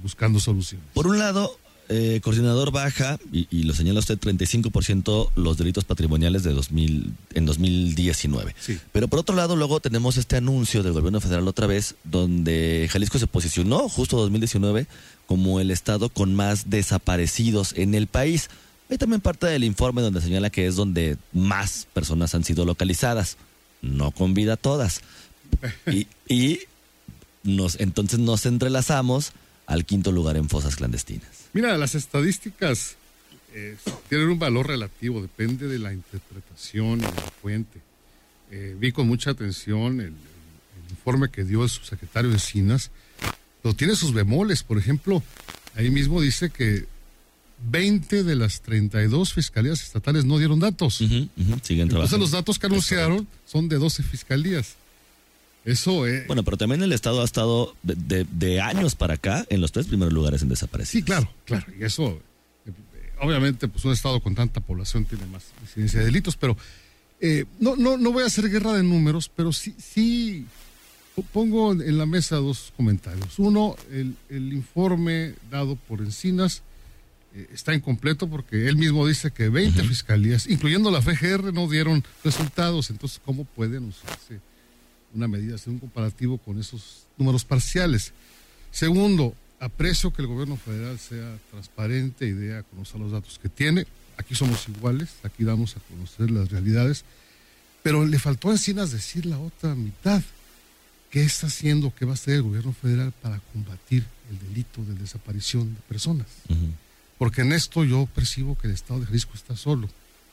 buscando 0.01 0.39
soluciones. 0.39 0.85
Por 0.93 1.07
un 1.07 1.17
lado, 1.17 1.57
eh, 1.87 2.19
coordinador, 2.23 2.71
baja, 2.71 3.19
y, 3.31 3.63
lo 3.63 3.73
señala 3.75 3.99
usted, 3.99 4.17
35% 4.17 5.29
los 5.35 5.57
delitos 5.57 5.85
patrimoniales 5.85 6.41
de 6.43 6.51
2000, 6.51 7.13
en 7.35 7.45
2019. 7.45 8.55
Pero 8.91 9.07
por 9.07 9.19
otro 9.19 9.35
lado, 9.35 9.55
luego 9.55 9.79
tenemos 9.79 10.17
este 10.17 10.37
anuncio 10.37 10.81
del 10.81 10.93
gobierno 10.93 11.21
federal 11.21 11.47
otra 11.47 11.67
vez, 11.67 11.95
donde 12.03 12.89
Jalisco 12.91 13.19
se 13.19 13.27
posicionó 13.27 13.87
justo 13.87 14.17
2019 14.17 14.87
como 15.27 15.59
el 15.59 15.69
estado 15.69 16.09
con 16.09 16.33
más 16.33 16.69
desaparecidos 16.69 17.73
en 17.77 17.93
el 17.93 18.07
país. 18.07 18.49
Hay 18.89 18.97
también 18.97 19.21
parte 19.21 19.45
del 19.45 19.63
informe 19.63 20.01
donde 20.01 20.21
señala 20.21 20.49
que 20.49 20.65
es 20.65 20.75
donde 20.75 21.17
más 21.33 21.87
personas 21.93 22.33
han 22.33 22.43
sido 22.43 22.65
localizadas. 22.65 23.37
No 23.81 24.09
con 24.09 24.33
vida 24.33 24.57
todas. 24.57 25.01
Y, 25.87 26.07
y 26.27 26.59
nos, 27.43 27.79
entonces 27.79 28.19
nos 28.19 28.45
entrelazamos 28.45 29.33
al 29.65 29.85
quinto 29.85 30.11
lugar 30.11 30.37
en 30.37 30.49
fosas 30.49 30.75
clandestinas. 30.75 31.29
Mira, 31.53 31.77
las 31.77 31.95
estadísticas 31.95 32.97
eh, 33.53 33.77
tienen 34.09 34.27
un 34.27 34.39
valor 34.39 34.67
relativo, 34.67 35.21
depende 35.21 35.67
de 35.67 35.79
la 35.79 35.93
interpretación 35.93 36.99
y 36.99 37.03
de 37.03 37.07
la 37.07 37.31
fuente. 37.41 37.81
Eh, 38.51 38.75
vi 38.77 38.91
con 38.91 39.07
mucha 39.07 39.31
atención 39.31 40.01
el, 40.01 40.13
informe 40.89 41.29
que 41.29 41.43
dio 41.43 41.63
el 41.63 41.69
subsecretario 41.69 42.29
de 42.29 42.39
Cinas, 42.39 42.91
pero 43.63 43.73
tiene 43.73 43.95
sus 43.95 44.13
bemoles. 44.13 44.61
Por 44.63 44.77
ejemplo, 44.77 45.23
ahí 45.75 45.89
mismo 45.89 46.21
dice 46.21 46.49
que 46.49 46.85
20 47.69 48.23
de 48.23 48.35
las 48.35 48.61
32 48.61 49.33
fiscalías 49.33 49.81
estatales 49.81 50.25
no 50.25 50.37
dieron 50.37 50.59
datos. 50.59 51.01
Entonces 51.01 52.19
los 52.19 52.31
datos 52.31 52.59
que 52.59 52.67
anunciaron 52.67 53.27
son 53.45 53.69
de 53.69 53.77
12 53.77 54.03
fiscalías. 54.03 54.75
Eso 55.65 56.05
es. 56.05 56.27
Bueno, 56.27 56.43
pero 56.43 56.57
también 56.57 56.81
el 56.83 56.93
Estado 56.93 57.21
ha 57.21 57.25
estado 57.25 57.75
de, 57.83 58.61
años 58.61 58.95
para 58.95 59.15
acá 59.15 59.45
en 59.49 59.61
los 59.61 59.71
tres 59.71 59.87
primeros 59.87 60.13
lugares 60.13 60.43
en 60.43 60.49
desaparecidos. 60.49 60.91
Sí, 60.91 61.03
claro, 61.03 61.29
claro. 61.43 61.65
Y 61.77 61.83
eso, 61.83 62.21
eh, 62.65 62.71
obviamente, 63.19 63.67
pues 63.67 63.83
un 63.83 63.91
Estado 63.91 64.19
con 64.21 64.35
tanta 64.35 64.61
población 64.61 65.05
tiene 65.05 65.25
más 65.25 65.43
incidencia 65.61 65.99
de 65.99 66.05
delitos, 66.05 66.37
pero 66.37 66.55
eh, 67.19 67.45
no, 67.59 67.75
no, 67.75 67.97
no 67.97 68.11
voy 68.11 68.23
a 68.23 68.27
hacer 68.27 68.47
guerra 68.49 68.73
de 68.73 68.83
números, 68.83 69.31
pero 69.35 69.51
sí, 69.51 69.75
sí 69.79 70.45
pongo 71.23 71.71
en 71.71 71.97
la 71.97 72.05
mesa 72.05 72.35
dos 72.37 72.73
comentarios. 72.75 73.39
Uno, 73.39 73.75
el, 73.91 74.53
informe 74.53 75.35
dado 75.49 75.75
por 75.75 76.01
Encinas 76.01 76.61
eh, 77.33 77.47
está 77.53 77.73
incompleto 77.73 78.27
porque 78.27 78.67
él 78.67 78.75
mismo 78.77 79.07
dice 79.07 79.31
que 79.31 79.49
20 79.49 79.83
fiscalías, 79.83 80.47
incluyendo 80.47 80.91
la 80.91 81.01
FGR, 81.01 81.53
no 81.53 81.67
dieron 81.67 82.03
resultados. 82.23 82.89
Entonces, 82.89 83.21
¿cómo 83.23 83.45
pueden 83.45 83.85
usarse? 83.85 84.39
Una 85.15 85.27
medida, 85.27 85.55
hacer 85.55 85.71
un 85.71 85.79
comparativo 85.79 86.37
con 86.37 86.59
esos 86.59 87.07
números 87.17 87.45
parciales. 87.45 88.13
Segundo, 88.71 89.33
aprecio 89.59 90.11
que 90.11 90.21
el 90.21 90.27
gobierno 90.27 90.57
federal 90.57 90.99
sea 90.99 91.37
transparente 91.49 92.27
y 92.27 92.31
dé 92.31 92.57
a 92.57 92.63
conocer 92.63 92.99
los 92.99 93.11
datos 93.11 93.39
que 93.39 93.49
tiene. 93.49 93.85
Aquí 94.17 94.35
somos 94.35 94.67
iguales, 94.69 95.15
aquí 95.23 95.43
damos 95.43 95.75
a 95.75 95.79
conocer 95.81 96.31
las 96.31 96.49
realidades, 96.49 97.03
pero 97.83 98.05
le 98.05 98.19
faltó 98.19 98.49
a 98.49 98.53
Encinas 98.53 98.91
decir 98.91 99.25
la 99.25 99.39
otra 99.39 99.75
mitad. 99.75 100.21
¿Qué 101.09 101.21
está 101.21 101.47
haciendo, 101.47 101.93
qué 101.95 102.03
va 102.03 102.11
a 102.11 102.15
hacer 102.15 102.35
el 102.35 102.41
gobierno 102.43 102.73
federal 102.73 103.13
para 103.21 103.39
combatir 103.53 104.05
el 104.29 104.49
delito 104.49 104.83
de 104.83 104.95
desaparición 104.95 105.73
de 105.73 105.81
personas? 105.81 106.27
Porque 107.17 107.41
en 107.41 107.53
esto 107.53 107.85
yo 107.85 108.05
percibo 108.07 108.57
que 108.57 108.67
el 108.67 108.73
Estado 108.73 108.99
de 108.99 109.05
Jalisco 109.05 109.31
está 109.35 109.55
solo. 109.55 109.89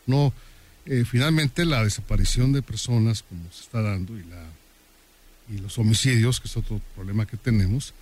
No, 0.07 0.33
eh, 0.87 1.05
finalmente 1.05 1.65
la 1.65 1.85
desaparición 1.85 2.53
de 2.53 2.63
personas 2.63 3.23
como 3.23 3.45
se 3.53 3.63
está 3.63 3.83
dando 3.83 4.19
y 4.19 4.25
la 4.25 4.45
y 5.49 5.59
los 5.59 5.79
homicidios, 5.79 6.41
que 6.41 6.49
es 6.49 6.57
otro 6.57 6.81
problema 6.95 7.27
que 7.27 7.37
tenemos, 7.37 7.95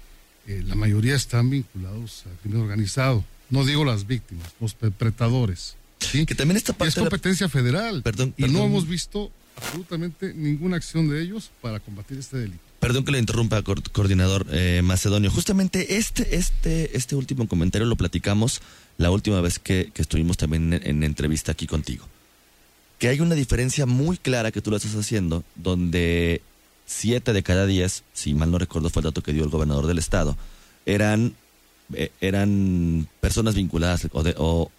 eh, 0.46 0.62
la 0.66 0.74
mayoría 0.74 1.14
están 1.14 1.50
vinculados 1.50 2.24
al 2.26 2.36
crimen 2.38 2.62
organizado. 2.62 3.24
No 3.50 3.64
digo 3.64 3.84
las 3.84 4.06
víctimas, 4.06 4.48
los 4.60 4.74
perpetradores. 4.74 5.76
¿sí? 5.98 6.26
Que 6.26 6.34
también 6.34 6.56
esta 6.56 6.72
parte 6.72 6.90
es 6.90 6.94
competencia 6.96 7.48
federal. 7.48 8.02
Perdón, 8.02 8.34
y 8.36 8.44
no 8.44 8.64
hemos 8.64 8.86
visto 8.86 9.30
absolutamente 9.56 10.32
ninguna 10.34 10.76
acción 10.76 11.08
de 11.08 11.22
ellos 11.22 11.50
para 11.60 11.80
combatir 11.80 12.18
este 12.18 12.38
delito. 12.38 12.70
Perdón 12.80 13.04
que 13.04 13.12
le 13.12 13.18
interrumpa, 13.18 13.62
coordinador 13.62 14.46
eh, 14.50 14.80
Macedonio. 14.82 15.30
Justamente 15.30 15.98
este, 15.98 16.36
este, 16.36 16.96
este 16.96 17.14
último 17.14 17.46
comentario 17.46 17.86
lo 17.86 17.96
platicamos 17.96 18.62
la 18.96 19.10
última 19.10 19.42
vez 19.42 19.58
que, 19.58 19.92
estuvimos 19.96 20.38
también 20.38 20.72
en, 20.72 21.02
entrevista 21.02 21.52
aquí 21.52 21.66
contigo. 21.66 22.08
Que 22.98 23.08
hay 23.08 23.20
una 23.20 23.34
diferencia 23.34 23.84
muy 23.84 24.16
clara 24.16 24.50
que 24.50 24.62
tú 24.62 24.70
lo 24.70 24.78
estás 24.78 24.94
haciendo, 24.94 25.44
donde 25.56 26.40
siete 26.90 27.32
de 27.32 27.44
cada 27.44 27.66
diez, 27.66 28.02
si 28.12 28.34
mal 28.34 28.50
no 28.50 28.58
recuerdo 28.58 28.90
fue 28.90 29.00
el 29.00 29.04
dato 29.04 29.22
que 29.22 29.32
dio 29.32 29.44
el 29.44 29.50
gobernador 29.50 29.86
del 29.86 29.98
estado, 29.98 30.36
eran, 30.86 31.34
eh, 31.94 32.10
eran 32.20 33.06
personas 33.20 33.54
vinculadas 33.54 34.08
o, 34.12 34.70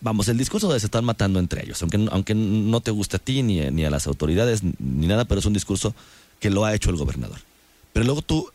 vamos, 0.00 0.28
el 0.28 0.38
discurso 0.38 0.72
de 0.72 0.80
se 0.80 0.86
están 0.86 1.04
matando 1.04 1.38
entre 1.38 1.62
ellos, 1.62 1.82
aunque, 1.82 2.08
aunque 2.10 2.34
no 2.34 2.80
te 2.80 2.90
guste 2.90 3.16
a 3.16 3.20
ti 3.20 3.42
ni, 3.42 3.60
ni 3.70 3.84
a 3.84 3.90
las 3.90 4.06
autoridades 4.06 4.62
ni 4.62 5.06
nada, 5.06 5.26
pero 5.26 5.40
es 5.40 5.46
un 5.46 5.52
discurso 5.52 5.94
que 6.40 6.48
lo 6.48 6.64
ha 6.64 6.74
hecho 6.74 6.88
el 6.88 6.96
gobernador. 6.96 7.38
Pero 7.92 8.06
luego 8.06 8.22
tú 8.22 8.50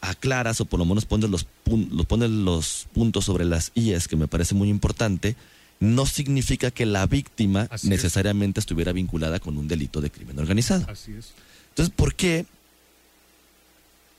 aclaras 0.00 0.62
o 0.62 0.64
por 0.64 0.78
lo 0.78 0.86
menos 0.86 1.04
pones 1.04 1.28
los, 1.28 1.46
los, 1.66 2.06
pones 2.06 2.30
los 2.30 2.86
puntos 2.94 3.26
sobre 3.26 3.44
las 3.44 3.70
IES, 3.74 4.08
que 4.08 4.16
me 4.16 4.28
parece 4.28 4.54
muy 4.54 4.70
importante, 4.70 5.36
no 5.78 6.06
significa 6.06 6.70
que 6.70 6.86
la 6.86 7.04
víctima 7.06 7.68
necesariamente 7.82 8.60
estuviera 8.60 8.92
vinculada 8.92 9.40
con 9.40 9.58
un 9.58 9.68
delito 9.68 10.00
de 10.00 10.10
crimen 10.10 10.38
organizado. 10.38 10.86
Así 10.88 11.12
es. 11.12 11.34
Entonces, 11.80 11.96
¿por 11.96 12.14
qué? 12.14 12.44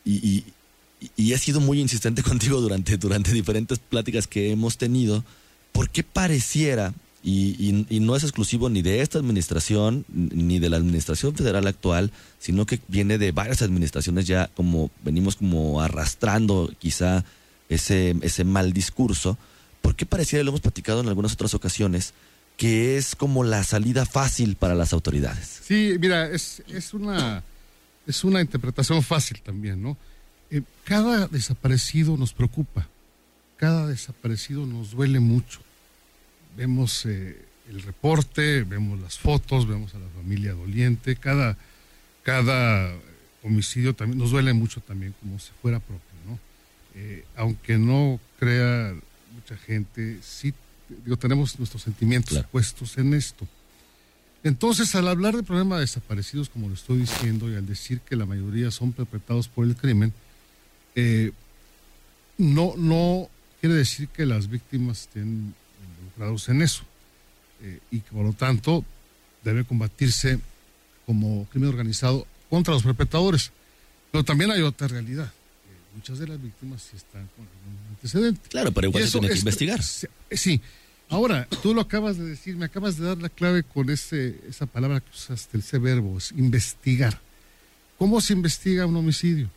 Y, 0.04 0.44
he 1.18 1.38
sido 1.38 1.60
muy 1.60 1.80
insistente 1.80 2.24
contigo 2.32 2.60
durante, 2.60 2.98
durante 2.98 3.32
diferentes 3.32 3.78
pláticas 3.78 4.26
que 4.26 4.52
hemos 4.52 4.78
tenido, 4.78 5.24
¿por 5.72 5.90
qué 5.92 6.04
pareciera, 6.04 6.94
y, 7.24 7.86
no 8.02 8.16
es 8.16 8.24
exclusivo 8.24 8.70
ni 8.70 8.82
de 8.82 9.02
esta 9.02 9.20
administración, 9.20 10.06
ni 10.10 10.58
de 10.58 10.70
la 10.70 10.78
administración 10.78 11.36
federal 11.36 11.68
actual, 11.68 12.12
sino 12.40 12.66
que 12.66 12.80
viene 12.88 13.20
de 13.20 13.32
varias 13.32 13.62
administraciones 13.62 14.26
ya 14.26 14.50
como 14.56 14.90
venimos 15.04 15.36
como 15.36 15.82
arrastrando 15.82 16.74
quizá 16.80 17.24
ese, 17.70 18.16
ese 18.22 18.44
mal 18.44 18.74
discurso, 18.74 19.38
¿por 19.84 19.96
qué 19.96 20.08
pareciera, 20.08 20.44
lo 20.44 20.50
hemos 20.50 20.62
platicado 20.62 21.02
en 21.02 21.10
algunas 21.10 21.34
otras 21.34 21.54
ocasiones, 21.54 22.16
que 22.62 22.96
es 22.96 23.16
como 23.16 23.44
la 23.44 23.64
salida 23.64 24.06
fácil 24.06 24.56
para 24.56 24.76
las 24.76 24.94
autoridades. 24.94 25.62
Sí, 25.64 25.96
mira, 26.00 26.30
es, 26.30 26.62
es, 26.68 26.94
una, 26.94 27.44
es 28.12 28.24
una 28.24 28.42
interpretación 28.42 29.02
fácil 29.02 29.42
también, 29.42 29.82
¿no? 29.82 29.98
Eh, 30.50 30.62
cada 30.84 31.28
desaparecido 31.28 32.18
nos 32.18 32.34
preocupa, 32.34 32.88
cada 33.58 33.88
desaparecido 33.88 34.66
nos 34.66 34.92
duele 34.92 35.20
mucho. 35.20 35.62
Vemos 36.58 37.06
eh, 37.06 37.42
el 37.70 37.82
reporte, 37.82 38.64
vemos 38.64 39.00
las 39.00 39.18
fotos, 39.18 39.66
vemos 39.66 39.96
a 39.96 40.00
la 40.00 40.10
familia 40.10 40.54
doliente, 40.54 41.16
cada, 41.16 41.58
cada 42.24 42.94
homicidio 43.44 43.96
también 43.96 44.20
nos 44.20 44.32
duele 44.32 44.52
mucho 44.54 44.82
también 44.82 45.16
como 45.22 45.40
si 45.40 45.52
fuera 45.62 45.80
propio, 45.80 46.18
¿no? 46.28 46.38
Eh, 46.96 47.24
aunque 47.38 47.78
no 47.78 48.20
crea 48.38 48.94
mucha 49.34 49.56
gente, 49.56 50.20
sí 50.22 50.54
digo, 51.06 51.16
tenemos 51.16 51.58
nuestros 51.58 51.82
sentimientos 51.82 52.44
puestos 52.52 52.98
en 52.98 53.14
esto. 53.14 53.48
Entonces, 54.44 54.96
al 54.96 55.08
hablar 55.08 55.36
del 55.36 55.44
problema 55.44 55.76
de 55.76 55.82
desaparecidos, 55.82 56.50
como 56.50 56.68
lo 56.68 56.74
estoy 56.74 56.98
diciendo, 57.00 57.50
y 57.52 57.56
al 57.56 57.66
decir 57.66 58.00
que 58.02 58.16
la 58.16 58.26
mayoría 58.26 58.72
son 58.72 58.92
perpetrados 58.92 59.48
por 59.48 59.66
el 59.66 59.76
crimen, 59.76 60.14
eh, 60.96 61.32
no, 62.38 62.74
no 62.76 63.30
quiere 63.60 63.76
decir 63.76 64.08
que 64.08 64.26
las 64.26 64.50
víctimas 64.50 65.02
estén 65.02 65.54
involucrados 65.84 66.50
en 66.50 66.62
eso. 66.64 66.84
Eh, 67.64 67.80
y 67.92 68.00
que 68.00 68.12
por 68.12 68.26
lo 68.26 68.34
tanto 68.34 68.84
debe 69.44 69.64
combatirse 69.64 70.40
como 71.06 71.46
crimen 71.52 71.70
organizado 71.70 72.26
contra 72.50 72.74
los 72.74 72.82
perpetradores. 72.82 73.52
Pero 74.12 74.24
también 74.24 74.50
hay 74.50 74.62
otra 74.62 74.88
realidad. 74.88 75.32
muchas 75.94 76.18
de 76.18 76.28
las 76.28 76.42
víctimas 76.42 76.82
sí 76.82 76.98
están 76.98 77.28
con 77.36 77.46
algún 77.46 77.88
antecedente. 77.90 78.50
Claro, 78.50 78.72
pero 78.72 78.88
igual 78.88 79.04
se 79.04 79.12
tiene 79.12 79.30
que 79.30 79.40
investigar. 79.40 79.84
Sí, 79.84 80.62
Ahora, 81.12 81.46
tú 81.62 81.74
lo 81.76 81.82
acabas 81.82 82.18
de 82.18 82.24
decir, 82.24 82.56
me 82.56 82.64
acabas 82.64 82.96
de 82.98 83.06
dar 83.06 83.18
la 83.18 83.28
clave 83.28 83.64
con 83.64 83.90
ese, 83.90 84.40
esa 84.48 84.66
palabra 84.66 85.02
que 85.02 85.10
usaste, 85.10 85.58
ese 85.58 85.78
verbo, 85.78 86.18
es 86.18 86.32
investigar. 86.32 87.20
¿Cómo 87.98 88.22
se 88.22 88.32
investiga 88.32 88.86
un 88.86 88.96
homicidio? 88.96 89.50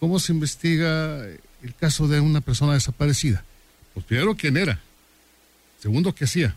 ¿Cómo 0.00 0.18
se 0.18 0.32
investiga 0.32 1.26
el 1.26 1.74
caso 1.78 2.08
de 2.08 2.20
una 2.20 2.40
persona 2.40 2.72
desaparecida? 2.72 3.44
Pues 3.92 4.06
primero, 4.06 4.34
¿quién 4.34 4.56
era? 4.56 4.80
Segundo, 5.78 6.14
¿qué 6.14 6.24
hacía? 6.24 6.56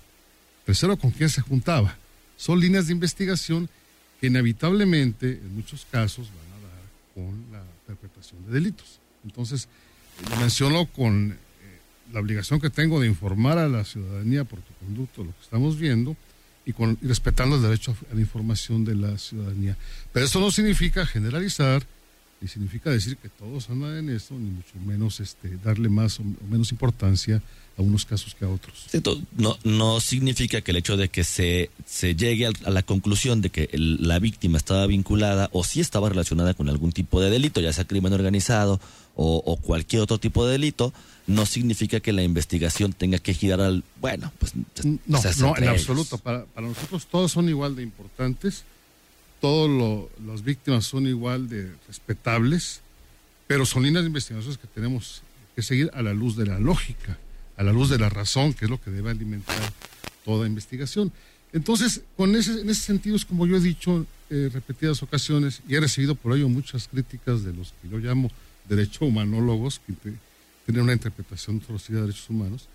Tercero, 0.66 0.96
¿con 0.96 1.12
quién 1.12 1.28
se 1.28 1.42
juntaba? 1.42 1.98
Son 2.38 2.58
líneas 2.58 2.88
de 2.88 2.94
investigación 2.94 3.70
que 4.22 4.28
inevitablemente, 4.28 5.42
en 5.44 5.56
muchos 5.56 5.86
casos, 5.92 6.30
van 6.30 6.58
a 6.58 6.68
dar 6.70 6.84
con 7.14 7.52
la 7.52 7.64
perpetración 7.86 8.46
de 8.46 8.54
delitos. 8.54 9.02
Entonces, 9.26 9.68
lo 10.30 10.38
menciono 10.38 10.86
con 10.86 11.38
la 12.14 12.20
obligación 12.20 12.60
que 12.60 12.70
tengo 12.70 13.00
de 13.00 13.08
informar 13.08 13.58
a 13.58 13.68
la 13.68 13.84
ciudadanía 13.84 14.44
por 14.44 14.60
tu 14.60 14.74
conducto 14.76 15.24
lo 15.24 15.32
que 15.32 15.42
estamos 15.44 15.78
viendo 15.78 16.16
y, 16.66 16.74
con, 16.74 16.98
respetando 17.02 17.56
el 17.56 17.62
derecho 17.62 17.96
a, 18.12 18.16
la 18.16 18.22
información 18.22 18.86
de 18.86 18.96
la 18.96 19.18
ciudadanía. 19.18 19.78
Pero 20.12 20.26
eso 20.26 20.40
no 20.40 20.52
significa 20.52 21.06
generalizar 21.06 21.86
ni 22.42 22.48
significa 22.48 22.90
decir 22.90 23.18
que 23.18 23.30
todos 23.30 23.70
andan 23.70 23.98
en 23.98 24.10
esto, 24.10 24.36
ni 24.36 24.50
mucho 24.50 24.78
menos 24.86 25.20
este, 25.20 25.58
darle 25.64 25.90
más 25.90 26.20
o 26.20 26.24
menos 26.50 26.72
importancia 26.72 27.42
a 27.78 27.82
unos 27.82 28.06
casos 28.06 28.36
que 28.36 28.46
a 28.46 28.50
otros. 28.50 28.88
No, 29.38 29.58
no 29.64 30.00
significa 30.00 30.62
que 30.62 30.72
el 30.72 30.78
hecho 30.78 30.98
de 30.98 31.10
que 31.10 31.24
se, 31.24 31.70
se 31.86 32.16
llegue 32.16 32.48
a 32.48 32.70
la 32.70 32.82
conclusión 32.82 33.42
de 33.42 33.50
que 33.50 33.70
la 33.74 34.20
víctima 34.20 34.58
estaba 34.58 34.88
vinculada 34.88 35.50
o 35.52 35.64
si 35.64 35.80
estaba 35.80 36.10
relacionada 36.10 36.54
con 36.54 36.70
algún 36.70 36.92
tipo 36.92 37.22
de 37.22 37.30
delito, 37.30 37.62
ya 37.62 37.74
sea 37.74 37.86
crimen 37.86 38.14
organizado 38.14 38.80
o, 39.20 39.58
cualquier 39.58 40.04
otro 40.04 40.20
tipo 40.20 40.46
de 40.46 40.52
delito, 40.54 40.94
no 41.26 41.48
significa 41.48 42.00
que 42.00 42.14
la 42.14 42.22
investigación 42.22 42.94
tenga 42.94 43.18
que 43.18 43.34
girar 43.34 43.62
al, 43.62 43.84
bueno, 44.00 44.32
pues... 44.38 44.54
No, 45.08 45.20
no, 45.40 45.58
en 45.58 45.68
absoluto. 45.70 46.20
Para, 46.20 46.46
para 46.46 46.68
nosotros 46.68 47.08
todos 47.08 47.32
son 47.32 47.50
igual 47.50 47.76
de 47.76 47.82
importantes 47.82 48.64
todas 49.40 50.10
las 50.26 50.44
víctimas 50.44 50.86
son 50.86 51.08
igual 51.08 51.48
de 51.50 51.72
respetables, 51.88 52.82
pero 53.48 53.66
son 53.66 53.84
líneas 53.84 54.04
de 54.04 54.08
investigaciones 54.08 54.58
que 54.58 54.68
tenemos 54.68 55.22
que 55.56 55.62
seguir 55.62 55.90
a 55.94 56.02
la 56.02 56.14
luz 56.14 56.36
de 56.36 56.46
la 56.46 56.60
lógica, 56.60 57.18
a 57.56 57.64
la 57.64 57.72
luz 57.72 57.90
de 57.90 57.98
la 57.98 58.10
razón, 58.10 58.54
que 58.54 58.66
es 58.66 58.72
lo 58.72 58.82
que 58.82 58.92
debe 58.92 59.10
alimentar 59.10 59.74
toda 60.26 60.48
investigación. 60.48 61.12
Entonces, 61.54 62.02
con 62.16 62.36
ese, 62.36 62.62
en 62.62 62.70
ese 62.70 62.82
sentido 62.82 63.16
es 63.16 63.26
como 63.26 63.48
yo 63.48 63.58
he 63.58 63.62
dicho 63.62 64.06
en 64.30 64.52
repetidas 64.52 65.02
ocasiones 65.02 65.62
y 65.68 65.76
he 65.76 65.80
recibido 65.80 66.16
por 66.16 66.36
ello 66.36 66.50
muchas 66.50 66.88
críticas 66.88 67.44
de 67.44 67.54
los 67.54 67.74
que 67.82 67.90
yo 67.90 67.98
llamo 67.98 68.30
derecho 68.68 69.06
humanólogos, 69.06 69.80
que 69.80 69.94
tienen 70.66 70.84
una 70.84 70.94
interpretación 70.94 71.60
torcida 71.62 71.98
de 71.98 72.08
derechos 72.08 72.30
humanos, 72.30 72.68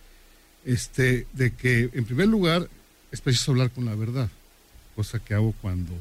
este, 0.64 1.26
de 1.34 1.52
que 1.52 1.90
en 1.92 2.04
primer 2.04 2.28
lugar 2.28 2.68
es 3.10 3.20
preciso 3.20 3.52
hablar 3.52 3.70
con 3.70 3.84
la 3.84 3.94
verdad, 3.94 4.30
cosa 4.96 5.18
que 5.18 5.34
hago 5.34 5.52
cuando 5.60 5.92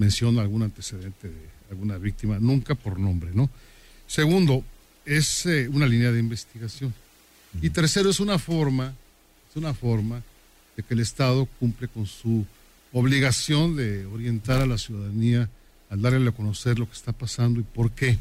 menciono 0.00 0.40
algún 0.40 0.62
antecedente 0.62 1.28
de 1.28 1.46
alguna 1.70 1.98
víctima, 1.98 2.38
nunca 2.40 2.74
por 2.74 2.98
nombre, 2.98 3.30
¿no? 3.34 3.50
Segundo, 4.06 4.64
es 5.04 5.44
eh, 5.44 5.68
una 5.68 5.86
línea 5.86 6.10
de 6.10 6.18
investigación. 6.18 6.94
Y 7.60 7.68
tercero, 7.68 8.08
es 8.08 8.18
una 8.18 8.38
forma, 8.38 8.94
es 9.50 9.56
una 9.56 9.74
forma 9.74 10.22
de 10.74 10.82
que 10.82 10.94
el 10.94 11.00
Estado 11.00 11.46
cumple 11.58 11.86
con 11.86 12.06
su 12.06 12.46
obligación 12.92 13.76
de 13.76 14.06
orientar 14.06 14.62
a 14.62 14.66
la 14.66 14.78
ciudadanía 14.78 15.50
al 15.90 16.00
darle 16.00 16.26
a 16.30 16.32
conocer 16.32 16.78
lo 16.78 16.88
que 16.88 16.96
está 16.96 17.12
pasando 17.12 17.60
y 17.60 17.62
por 17.62 17.90
qué, 17.90 18.16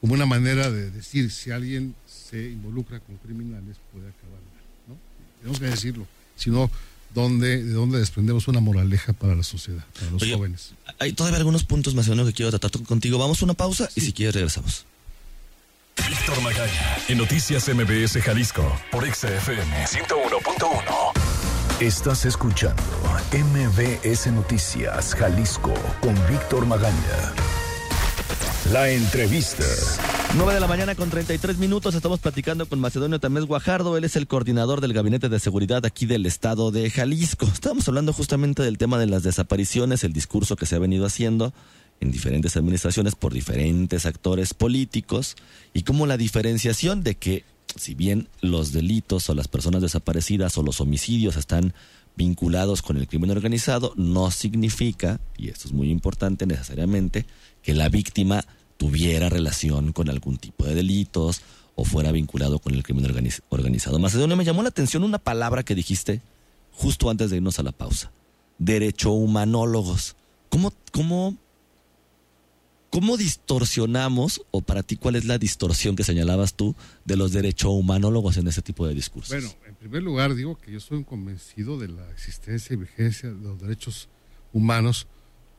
como 0.00 0.14
una 0.14 0.26
manera 0.26 0.70
de 0.70 0.90
decir 0.90 1.30
si 1.30 1.50
alguien 1.50 1.94
se 2.06 2.50
involucra 2.50 2.98
con 3.00 3.16
criminales 3.18 3.76
puede 3.92 4.08
acabar 4.08 4.40
mal, 4.40 4.64
¿no? 4.88 4.96
Tenemos 5.40 5.60
que 5.60 5.66
decirlo, 5.66 6.06
si 6.36 6.48
no 6.48 6.70
donde, 7.14 7.62
de 7.62 7.72
dónde 7.72 7.98
desprendemos 7.98 8.48
una 8.48 8.60
moraleja 8.60 9.12
para 9.12 9.34
la 9.34 9.42
sociedad, 9.42 9.84
para 9.98 10.10
los 10.10 10.22
jóvenes. 10.22 10.72
Hay 10.98 11.12
todavía 11.12 11.38
algunos 11.38 11.64
puntos 11.64 11.94
más 11.94 12.06
o 12.08 12.10
menos 12.10 12.26
que 12.28 12.32
quiero 12.32 12.50
tratar 12.50 12.82
contigo. 12.82 13.18
Vamos 13.18 13.40
a 13.42 13.44
una 13.44 13.54
pausa 13.54 13.88
y 13.94 14.00
si 14.00 14.12
quieres 14.12 14.34
regresamos. 14.34 14.84
Víctor 16.08 16.40
Magaña, 16.42 16.98
en 17.08 17.18
Noticias 17.18 17.68
MBS 17.68 18.22
Jalisco, 18.22 18.80
por 18.90 19.04
XFM 19.04 19.86
101.1. 19.86 21.12
Estás 21.80 22.24
escuchando 22.24 22.82
MBS 23.32 24.26
Noticias 24.28 25.14
Jalisco 25.14 25.74
con 26.00 26.14
Víctor 26.28 26.66
Magaña. 26.66 27.34
La 28.72 28.90
entrevista. 28.90 29.64
9 30.36 30.54
de 30.54 30.60
la 30.60 30.68
mañana 30.68 30.94
con 30.94 31.10
33 31.10 31.58
minutos 31.58 31.94
estamos 31.96 32.20
platicando 32.20 32.66
con 32.66 32.78
Macedonio 32.78 33.18
Tamés 33.18 33.46
Guajardo, 33.46 33.96
él 33.96 34.04
es 34.04 34.14
el 34.14 34.28
coordinador 34.28 34.80
del 34.80 34.92
Gabinete 34.92 35.28
de 35.28 35.40
Seguridad 35.40 35.84
aquí 35.84 36.06
del 36.06 36.24
estado 36.24 36.70
de 36.70 36.88
Jalisco. 36.88 37.46
Estamos 37.46 37.88
hablando 37.88 38.12
justamente 38.12 38.62
del 38.62 38.78
tema 38.78 38.98
de 38.98 39.08
las 39.08 39.24
desapariciones, 39.24 40.04
el 40.04 40.12
discurso 40.12 40.54
que 40.54 40.66
se 40.66 40.76
ha 40.76 40.78
venido 40.78 41.04
haciendo 41.04 41.52
en 41.98 42.12
diferentes 42.12 42.56
administraciones 42.56 43.16
por 43.16 43.32
diferentes 43.32 44.06
actores 44.06 44.54
políticos 44.54 45.34
y 45.74 45.82
cómo 45.82 46.06
la 46.06 46.16
diferenciación 46.16 47.02
de 47.02 47.16
que 47.16 47.44
si 47.74 47.94
bien 47.94 48.28
los 48.40 48.72
delitos 48.72 49.28
o 49.30 49.34
las 49.34 49.48
personas 49.48 49.82
desaparecidas 49.82 50.56
o 50.58 50.62
los 50.62 50.80
homicidios 50.80 51.36
están 51.36 51.74
vinculados 52.16 52.82
con 52.82 52.96
el 52.96 53.08
crimen 53.08 53.30
organizado, 53.30 53.94
no 53.96 54.30
significa, 54.30 55.20
y 55.36 55.48
esto 55.48 55.66
es 55.66 55.74
muy 55.74 55.90
importante 55.90 56.46
necesariamente, 56.46 57.26
que 57.62 57.74
la 57.74 57.88
víctima 57.88 58.44
tuviera 58.80 59.28
relación 59.28 59.92
con 59.92 60.08
algún 60.08 60.38
tipo 60.38 60.64
de 60.64 60.74
delitos 60.74 61.42
o 61.74 61.84
fuera 61.84 62.12
vinculado 62.12 62.60
con 62.60 62.74
el 62.74 62.82
crimen 62.82 63.04
organizado. 63.50 63.98
Macedonio, 63.98 64.36
me 64.36 64.44
llamó 64.46 64.62
la 64.62 64.70
atención 64.70 65.04
una 65.04 65.18
palabra 65.18 65.62
que 65.62 65.74
dijiste 65.74 66.22
justo 66.72 67.10
antes 67.10 67.28
de 67.28 67.36
irnos 67.36 67.58
a 67.58 67.62
la 67.62 67.72
pausa. 67.72 68.10
Derecho 68.56 69.10
humanólogos. 69.10 70.16
¿Cómo, 70.48 70.72
cómo, 70.92 71.36
cómo 72.88 73.18
distorsionamos, 73.18 74.40
o 74.50 74.62
para 74.62 74.82
ti 74.82 74.96
cuál 74.96 75.16
es 75.16 75.26
la 75.26 75.36
distorsión 75.36 75.94
que 75.94 76.02
señalabas 76.02 76.54
tú 76.54 76.74
de 77.04 77.16
los 77.16 77.32
derecho 77.32 77.72
humanólogos 77.72 78.38
en 78.38 78.48
ese 78.48 78.62
tipo 78.62 78.86
de 78.86 78.94
discursos? 78.94 79.28
Bueno, 79.28 79.54
en 79.68 79.74
primer 79.74 80.02
lugar 80.02 80.34
digo 80.34 80.56
que 80.56 80.72
yo 80.72 80.80
soy 80.80 81.04
convencido 81.04 81.78
de 81.78 81.88
la 81.88 82.10
existencia 82.12 82.72
y 82.72 82.78
vigencia 82.78 83.28
de 83.28 83.42
los 83.42 83.60
derechos 83.60 84.08
humanos 84.54 85.06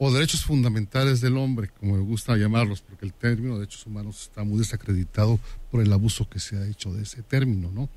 o 0.03 0.11
derechos 0.11 0.43
fundamentales 0.43 1.21
del 1.21 1.37
hombre, 1.37 1.69
como 1.79 1.95
me 1.95 2.01
gusta 2.01 2.35
llamarlos, 2.35 2.81
porque 2.81 3.05
el 3.05 3.13
término 3.13 3.59
derechos 3.59 3.85
humanos 3.85 4.23
está 4.23 4.43
muy 4.43 4.57
desacreditado 4.57 5.39
por 5.69 5.79
el 5.79 5.93
abuso 5.93 6.27
que 6.27 6.39
se 6.39 6.57
ha 6.57 6.65
hecho 6.65 6.91
de 6.91 7.03
ese 7.03 7.21
término, 7.21 7.69
¿no? 7.69 7.87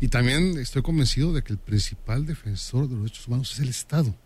Y 0.00 0.08
también 0.08 0.58
estoy 0.58 0.82
convencido 0.82 1.32
de 1.32 1.42
que 1.42 1.52
el 1.52 1.60
principal 1.60 2.26
defensor 2.26 2.88
de 2.88 2.94
los 2.94 3.04
derechos 3.04 3.28
humanos 3.28 3.52
es 3.52 3.60
el 3.60 3.68
Estado. 3.68 4.16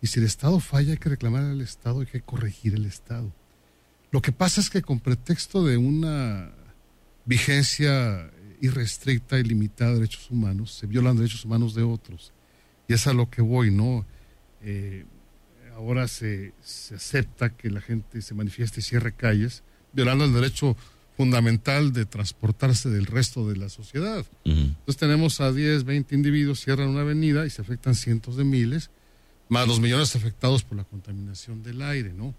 Y 0.00 0.06
si 0.06 0.20
el 0.20 0.26
Estado 0.26 0.60
falla, 0.60 0.92
hay 0.92 0.98
que 0.98 1.08
reclamar 1.08 1.42
al 1.42 1.60
Estado, 1.60 2.02
hay 2.02 2.06
que 2.06 2.20
corregir 2.20 2.76
el 2.76 2.86
Estado. 2.86 3.32
Lo 4.12 4.22
que 4.22 4.30
pasa 4.30 4.60
es 4.60 4.70
que 4.70 4.80
con 4.80 5.00
pretexto 5.00 5.64
de 5.64 5.76
una 5.76 6.52
vigencia 7.24 8.30
irrestricta 8.60 9.40
y 9.40 9.42
limitada 9.42 9.90
de 9.90 9.96
derechos 9.96 10.30
humanos, 10.30 10.72
se 10.72 10.86
violan 10.86 11.16
derechos 11.16 11.44
humanos 11.44 11.74
de 11.74 11.82
otros. 11.82 12.32
Y 12.86 12.92
es 12.92 13.08
a 13.08 13.12
lo 13.12 13.28
que 13.28 13.42
voy, 13.42 13.72
¿no? 13.72 14.06
Eh, 14.62 15.04
ahora 15.78 16.08
se, 16.08 16.52
acepta 16.94 17.50
que 17.50 17.70
la 17.70 17.80
gente 17.80 18.20
se 18.20 18.34
manifieste 18.34 18.80
y 18.80 18.82
cierre 18.82 19.12
calles, 19.12 19.62
violando 19.92 20.24
el 20.24 20.32
derecho 20.32 20.76
fundamental 21.16 21.92
de 21.92 22.04
transportarse 22.04 22.90
del 22.90 23.06
resto 23.06 23.48
de 23.48 23.56
la 23.56 23.68
sociedad. 23.68 24.24
Entonces 24.44 24.96
tenemos 24.96 25.40
a 25.40 25.52
10, 25.52 25.84
20 25.84 26.14
individuos, 26.14 26.60
cierran 26.60 26.88
una 26.88 27.02
avenida 27.02 27.46
y 27.46 27.50
se 27.50 27.62
afectan 27.62 27.94
cientos 27.94 28.36
de 28.36 28.44
miles, 28.44 28.90
más 29.48 29.66
los 29.66 29.80
millones 29.80 30.14
afectados 30.16 30.64
por 30.64 30.76
la 30.76 30.84
contaminación 30.84 31.62
del 31.62 31.80
aire, 31.82 32.12
¿no? 32.12 32.34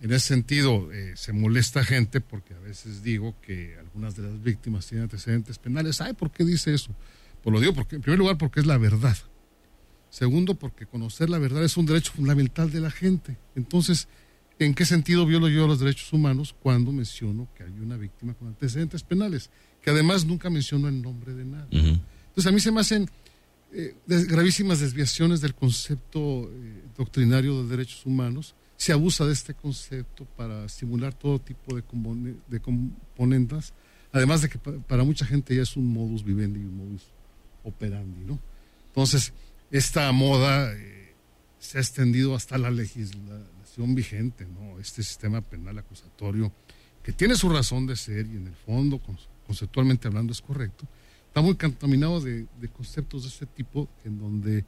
En 0.00 0.12
ese 0.12 0.28
sentido, 0.28 0.92
eh, 0.92 1.14
se 1.16 1.32
molesta 1.32 1.84
gente 1.84 2.20
porque 2.20 2.54
a 2.54 2.58
veces 2.60 3.02
digo 3.02 3.34
que 3.42 3.76
algunas 3.78 4.14
de 4.14 4.22
las 4.22 4.40
víctimas 4.42 4.86
tienen 4.86 5.04
antecedentes 5.04 5.58
penales. 5.58 6.00
Ay, 6.00 6.12
¿por 6.12 6.30
qué 6.30 6.44
dice 6.44 6.72
eso? 6.72 6.94
Pues 7.42 7.52
lo 7.52 7.60
digo 7.60 7.72
porque, 7.72 7.96
en 7.96 8.02
primer 8.02 8.18
lugar, 8.18 8.38
porque 8.38 8.60
es 8.60 8.66
la 8.66 8.78
verdad. 8.78 9.16
Segundo, 10.10 10.54
porque 10.54 10.86
conocer 10.86 11.28
la 11.28 11.38
verdad 11.38 11.62
es 11.64 11.76
un 11.76 11.86
derecho 11.86 12.12
fundamental 12.12 12.70
de 12.70 12.80
la 12.80 12.90
gente. 12.90 13.36
Entonces, 13.54 14.08
¿en 14.58 14.74
qué 14.74 14.84
sentido 14.84 15.26
violo 15.26 15.48
yo 15.48 15.66
los 15.66 15.80
derechos 15.80 16.12
humanos 16.12 16.54
cuando 16.60 16.92
menciono 16.92 17.48
que 17.54 17.64
hay 17.64 17.72
una 17.80 17.96
víctima 17.96 18.34
con 18.34 18.48
antecedentes 18.48 19.02
penales? 19.02 19.50
Que 19.82 19.90
además 19.90 20.24
nunca 20.24 20.50
menciono 20.50 20.88
el 20.88 21.02
nombre 21.02 21.34
de 21.34 21.44
nadie. 21.44 21.78
Entonces, 21.78 22.46
a 22.46 22.52
mí 22.52 22.60
se 22.60 22.72
me 22.72 22.80
hacen 22.80 23.08
eh, 23.70 23.94
gravísimas 24.06 24.80
desviaciones 24.80 25.42
del 25.42 25.54
concepto 25.54 26.50
eh, 26.50 26.84
doctrinario 26.96 27.62
de 27.62 27.68
derechos 27.68 28.06
humanos. 28.06 28.54
Se 28.78 28.92
abusa 28.92 29.26
de 29.26 29.32
este 29.34 29.52
concepto 29.54 30.24
para 30.36 30.68
simular 30.68 31.12
todo 31.12 31.38
tipo 31.38 31.74
de, 31.74 31.82
de 32.48 32.60
componentes, 32.60 33.74
además 34.12 34.40
de 34.40 34.48
que 34.48 34.58
para 34.58 35.04
mucha 35.04 35.26
gente 35.26 35.54
ya 35.54 35.62
es 35.62 35.76
un 35.76 35.92
modus 35.92 36.24
vivendi 36.24 36.60
y 36.60 36.64
un 36.64 36.76
modus 36.76 37.02
operandi, 37.64 38.24
¿no? 38.24 38.38
Entonces, 38.86 39.32
esta 39.70 40.10
moda 40.12 40.72
eh, 40.72 41.14
se 41.58 41.78
ha 41.78 41.80
extendido 41.80 42.34
hasta 42.34 42.58
la 42.58 42.70
legislación 42.70 43.94
vigente, 43.94 44.46
¿no? 44.46 44.78
Este 44.78 45.02
sistema 45.02 45.40
penal 45.40 45.78
acusatorio, 45.78 46.52
que 47.02 47.12
tiene 47.12 47.36
su 47.36 47.48
razón 47.48 47.86
de 47.86 47.96
ser 47.96 48.26
y 48.26 48.36
en 48.36 48.46
el 48.46 48.54
fondo, 48.54 49.00
conceptualmente 49.46 50.08
hablando, 50.08 50.32
es 50.32 50.40
correcto, 50.40 50.86
está 51.26 51.40
muy 51.40 51.56
contaminado 51.56 52.20
de, 52.20 52.46
conceptos 52.72 53.22
de 53.22 53.28
este 53.28 53.46
tipo, 53.46 53.88
en 54.04 54.18
donde 54.18 54.64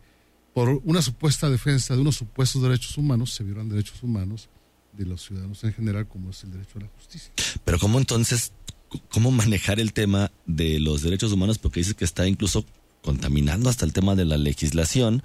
por 0.54 0.80
una 0.84 1.00
supuesta 1.00 1.48
defensa 1.48 1.94
de 1.94 2.00
unos 2.00 2.16
supuestos 2.16 2.62
derechos 2.62 2.96
humanos 2.98 3.32
se 3.32 3.44
violan 3.44 3.68
derechos 3.68 4.02
humanos 4.02 4.48
de 4.92 5.06
los 5.06 5.24
ciudadanos 5.24 5.62
en 5.64 5.72
general, 5.72 6.08
como 6.08 6.30
es 6.30 6.42
el 6.44 6.50
derecho 6.50 6.78
a 6.78 6.82
la 6.82 6.88
justicia. 6.88 7.32
Pero 7.64 7.78
¿cómo 7.78 7.98
entonces, 7.98 8.52
cómo 9.10 9.30
manejar 9.30 9.78
el 9.78 9.92
tema 9.92 10.30
de 10.46 10.80
los 10.80 11.02
derechos 11.02 11.32
humanos? 11.32 11.58
Porque 11.58 11.80
dices 11.80 11.94
que 11.94 12.04
está 12.04 12.26
incluso 12.26 12.66
contaminando 13.02 13.68
hasta 13.68 13.84
el 13.84 13.92
tema 13.92 14.14
de 14.14 14.24
la 14.24 14.36
legislación. 14.36 15.22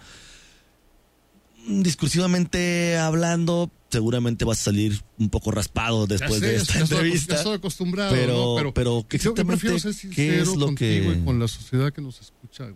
Discursivamente 1.67 2.97
hablando, 2.97 3.71
seguramente 3.89 4.45
vas 4.45 4.61
a 4.61 4.63
salir 4.65 5.01
un 5.17 5.29
poco 5.29 5.51
raspado 5.51 6.05
después 6.05 6.41
de 6.41 6.57
esta 6.57 6.79
entrevista. 6.79 7.35
estoy 7.35 7.55
acostumbrado, 7.55 8.11
pero, 8.13 8.73
pero, 8.73 9.05
¿qué 9.07 9.17
exactamente 9.17 9.67
¿qué 10.13 10.39
es 10.41 10.55
lo 10.55 10.75
que 10.75 11.21
con 11.25 11.39
la 11.39 11.47
sociedad 11.47 11.91
que 11.91 12.01
nos 12.01 12.21
escucha 12.21 12.69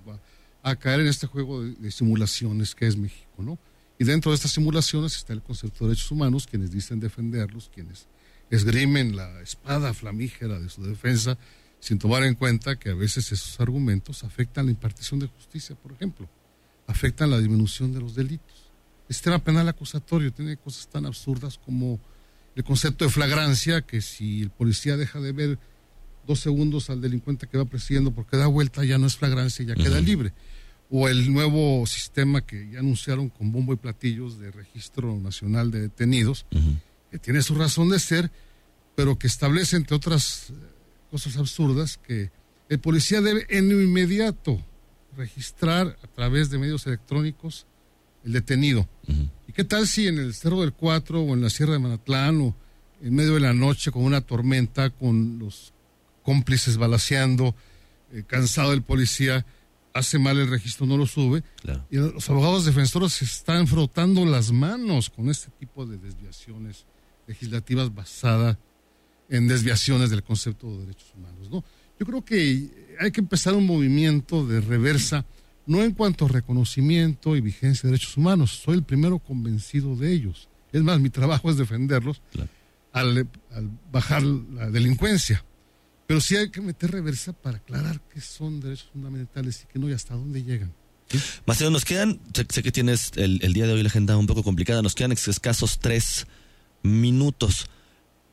a 0.63 0.75
caer 0.75 1.01
en 1.01 1.07
este 1.07 1.27
juego 1.27 1.63
de, 1.63 1.91
simulaciones 1.91 2.73
que 2.73 2.87
es 2.87 2.97
México, 2.97 3.43
¿no? 3.43 3.59
Y 3.97 4.05
dentro 4.05 4.31
de 4.31 4.35
estas 4.35 4.51
simulaciones 4.53 5.15
está 5.15 5.33
el 5.33 5.41
concepto 5.41 5.83
de 5.83 5.89
derechos 5.89 6.09
humanos, 6.11 6.47
quienes 6.47 6.71
dicen 6.71 6.99
defenderlos, 6.99 7.69
quienes 7.73 8.07
esgrimen 8.49 9.15
la 9.15 9.41
espada 9.41 9.93
flamígera 9.93 10.59
de 10.59 10.69
su 10.69 10.83
defensa 10.83 11.37
sin 11.79 11.97
tomar 11.97 12.23
en 12.23 12.35
cuenta 12.35 12.77
que 12.77 12.89
a 12.89 12.95
veces 12.95 13.31
esos 13.31 13.59
argumentos 13.59 14.23
afectan 14.23 14.65
la 14.65 14.71
impartición 14.71 15.19
de 15.19 15.27
justicia, 15.27 15.75
por 15.75 15.93
ejemplo, 15.93 16.29
afectan 16.87 17.29
la 17.29 17.39
disminución 17.39 17.93
de 17.93 18.01
los 18.01 18.15
delitos. 18.15 18.71
El 19.07 19.15
sistema 19.15 19.39
penal 19.39 19.67
acusatorio 19.67 20.31
tiene 20.31 20.57
cosas 20.57 20.87
tan 20.87 21.05
absurdas 21.05 21.57
como 21.57 21.99
el 22.55 22.63
concepto 22.63 23.05
de 23.05 23.11
flagrancia, 23.11 23.81
que 23.81 24.01
si 24.01 24.41
el 24.41 24.49
policía 24.49 24.97
deja 24.97 25.19
de 25.19 25.31
ver 25.31 25.59
dos 26.27 26.39
segundos 26.39 26.89
al 26.89 27.01
delincuente 27.01 27.47
que 27.47 27.57
va 27.57 27.65
persiguiendo 27.65 28.11
porque 28.11 28.37
da 28.37 28.47
vuelta, 28.47 28.83
ya 28.83 28.97
no 28.97 29.07
es 29.07 29.15
flagrancia, 29.15 29.65
ya 29.65 29.75
queda 29.75 29.99
libre. 29.99 30.33
O 30.91 31.07
el 31.07 31.31
nuevo 31.31 31.85
sistema 31.87 32.41
que 32.41 32.69
ya 32.71 32.79
anunciaron 32.79 33.29
con 33.29 33.51
bombo 33.51 33.73
y 33.73 33.77
platillos 33.77 34.39
de 34.39 34.51
registro 34.51 35.15
nacional 35.15 35.71
de 35.71 35.81
detenidos, 35.81 36.45
que 37.09 37.17
tiene 37.17 37.41
su 37.41 37.55
razón 37.55 37.89
de 37.89 37.99
ser, 37.99 38.31
pero 38.95 39.17
que 39.17 39.27
establece, 39.27 39.77
entre 39.77 39.95
otras 39.95 40.51
cosas 41.09 41.37
absurdas 41.37 41.97
que 41.97 42.31
el 42.69 42.79
policía 42.79 43.21
debe 43.21 43.45
en 43.49 43.71
inmediato 43.71 44.63
registrar 45.17 45.97
a 46.03 46.07
través 46.07 46.49
de 46.49 46.57
medios 46.57 46.85
electrónicos 46.87 47.65
el 48.23 48.33
detenido. 48.33 48.87
¿Y 49.47 49.53
qué 49.53 49.63
tal 49.63 49.87
si 49.87 50.07
en 50.07 50.19
el 50.19 50.33
Cerro 50.33 50.61
del 50.61 50.73
Cuatro 50.73 51.21
o 51.21 51.33
en 51.33 51.41
la 51.41 51.49
Sierra 51.49 51.73
de 51.73 51.79
Manatlán 51.79 52.41
o 52.41 52.55
en 53.01 53.15
medio 53.15 53.33
de 53.33 53.39
la 53.39 53.53
noche 53.53 53.91
con 53.91 54.03
una 54.03 54.21
tormenta, 54.21 54.89
con 54.89 55.39
los 55.39 55.73
cómplices 56.23 56.77
balaseando, 56.77 57.55
eh, 58.11 58.23
cansado 58.27 58.73
el 58.73 58.83
policía, 58.83 59.45
hace 59.93 60.19
mal 60.19 60.37
el 60.37 60.49
registro, 60.49 60.85
no 60.85 60.97
lo 60.97 61.07
sube? 61.07 61.43
Y 61.89 61.97
los 61.97 62.29
abogados 62.29 62.65
defensores 62.65 63.13
se 63.13 63.25
están 63.25 63.67
frotando 63.67 64.25
las 64.25 64.51
manos 64.51 65.09
con 65.09 65.29
este 65.29 65.49
tipo 65.59 65.85
de 65.85 65.97
desviaciones 65.97 66.85
legislativas 67.25 67.93
basadas 67.93 68.57
en 69.29 69.47
desviaciones 69.47 70.09
del 70.09 70.23
concepto 70.23 70.71
de 70.71 70.85
derechos 70.85 71.13
humanos. 71.15 71.49
¿no? 71.49 71.63
Yo 71.99 72.05
creo 72.05 72.23
que 72.23 72.95
hay 72.99 73.11
que 73.11 73.21
empezar 73.21 73.53
un 73.53 73.65
movimiento 73.65 74.45
de 74.45 74.61
reversa, 74.61 75.25
no 75.65 75.83
en 75.83 75.91
cuanto 75.91 76.25
a 76.25 76.29
reconocimiento 76.29 77.35
y 77.35 77.41
vigencia 77.41 77.87
de 77.87 77.91
derechos 77.91 78.17
humanos, 78.17 78.51
soy 78.63 78.77
el 78.77 78.83
primero 78.83 79.19
convencido 79.19 79.95
de 79.95 80.11
ellos. 80.11 80.49
Es 80.71 80.81
más, 80.81 80.99
mi 80.99 81.09
trabajo 81.09 81.49
es 81.49 81.57
defenderlos 81.57 82.21
al, 82.91 83.27
bajar 83.91 84.23
la 84.23 84.69
delincuencia. 84.69 85.43
Pero 86.07 86.21
sí 86.21 86.35
hay 86.35 86.49
que 86.49 86.61
meter 86.61 86.91
reversa 86.91 87.33
para 87.33 87.57
aclarar 87.57 88.01
qué 88.11 88.19
son 88.19 88.59
derechos 88.59 88.89
fundamentales 88.91 89.63
y 89.63 89.71
qué 89.71 89.77
no 89.77 89.89
y 89.89 89.93
hasta 89.93 90.15
dónde 90.15 90.43
llegan. 90.43 90.73
Marcelo, 91.45 91.69
nos 91.69 91.85
quedan, 91.85 92.19
sé, 92.33 92.63
que 92.63 92.71
tienes 92.71 93.11
el, 93.15 93.39
el, 93.43 93.53
día 93.53 93.67
de 93.67 93.73
hoy 93.73 93.83
la 93.83 93.89
agenda 93.89 94.17
un 94.17 94.27
poco 94.27 94.43
complicada, 94.43 94.81
nos 94.81 94.95
quedan 94.95 95.11
escasos 95.11 95.79
tres 95.79 96.27
minutos. 96.81 97.67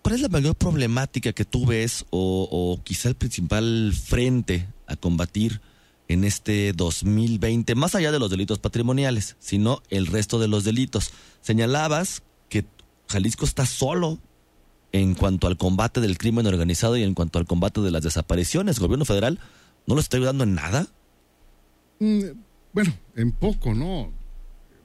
¿Cuál 0.07 0.14
es 0.14 0.23
la 0.23 0.29
mayor 0.29 0.55
problemática 0.55 1.33
que 1.33 1.45
tú 1.45 1.66
ves 1.66 2.07
o, 2.11 2.81
quizá 2.85 3.09
el 3.09 3.16
principal 3.16 3.92
frente 3.92 4.69
a 4.87 4.95
combatir 4.95 5.61
en 6.07 6.23
este 6.23 6.73
2020, 6.75 7.75
más 7.75 7.97
allá 7.97 8.12
de 8.12 8.21
los 8.21 8.31
delitos 8.31 8.61
patrimoniales, 8.61 9.35
sino 9.40 9.83
el 9.90 10.07
resto 10.07 10.38
de 10.38 10.47
los 10.47 10.62
delitos? 10.62 11.11
Señalabas 11.40 12.23
que 12.49 12.64
Jalisco 13.09 13.45
está 13.45 13.66
solo 13.66 14.21
en 14.92 15.16
cuanto 15.16 15.49
al 15.49 15.57
combate 15.57 16.01
del 16.01 16.19
crimen 16.19 16.47
organizado 16.47 16.97
y 16.97 17.03
en 17.03 17.14
cuanto 17.14 17.40
al 17.40 17.47
combate 17.47 17.81
de 17.81 17.90
las 17.90 18.05
desapariciones. 18.05 18.77
¿El 18.77 18.85
gobierno 18.85 19.07
federal 19.07 19.40
no 19.88 19.97
lo 19.97 20.01
está 20.01 20.19
ayudando 20.19 20.45
en 20.45 20.55
nada? 20.55 20.87
Mm, 21.99 22.27
bueno, 22.73 22.95
en 23.16 23.33
poco, 23.33 23.75
¿no? 23.75 24.12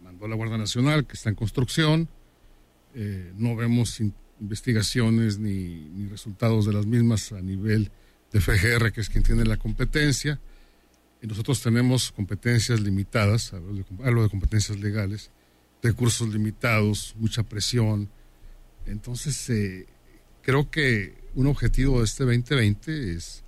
Mandó 0.02 0.28
la 0.28 0.36
Guardia 0.36 0.58
Nacional, 0.58 1.06
que 1.06 1.14
está 1.14 1.30
en 1.30 1.36
construcción. 1.36 2.10
Eh, 2.96 3.32
no 3.36 3.56
vemos 3.56 4.02
investigaciones 4.42 5.40
ni, 5.40 6.08
resultados 6.10 6.66
de 6.66 6.74
las 6.74 6.86
mismas 6.86 7.32
a 7.32 7.42
nivel 7.42 7.92
de 8.34 8.42
FGR, 8.42 8.92
que 8.92 9.02
es 9.02 9.10
quien 9.10 9.24
tiene 9.24 9.46
la 9.46 9.58
competencia. 9.58 10.40
Y 11.22 11.28
nosotros 11.28 11.62
tenemos 11.62 12.12
competencias 12.12 12.82
limitadas, 12.82 13.54
hablo 13.54 14.24
de, 14.24 14.30
competencias 14.30 14.80
legales, 14.80 15.30
recursos 15.84 16.28
limitados, 16.30 17.16
mucha 17.18 17.44
presión. 17.44 18.10
Entonces, 18.88 19.50
eh, 19.52 19.86
creo 20.42 20.70
que 20.72 21.22
un 21.36 21.46
objetivo 21.48 22.00
de 22.00 22.06
este 22.06 22.24
2020 22.24 23.14
es 23.14 23.44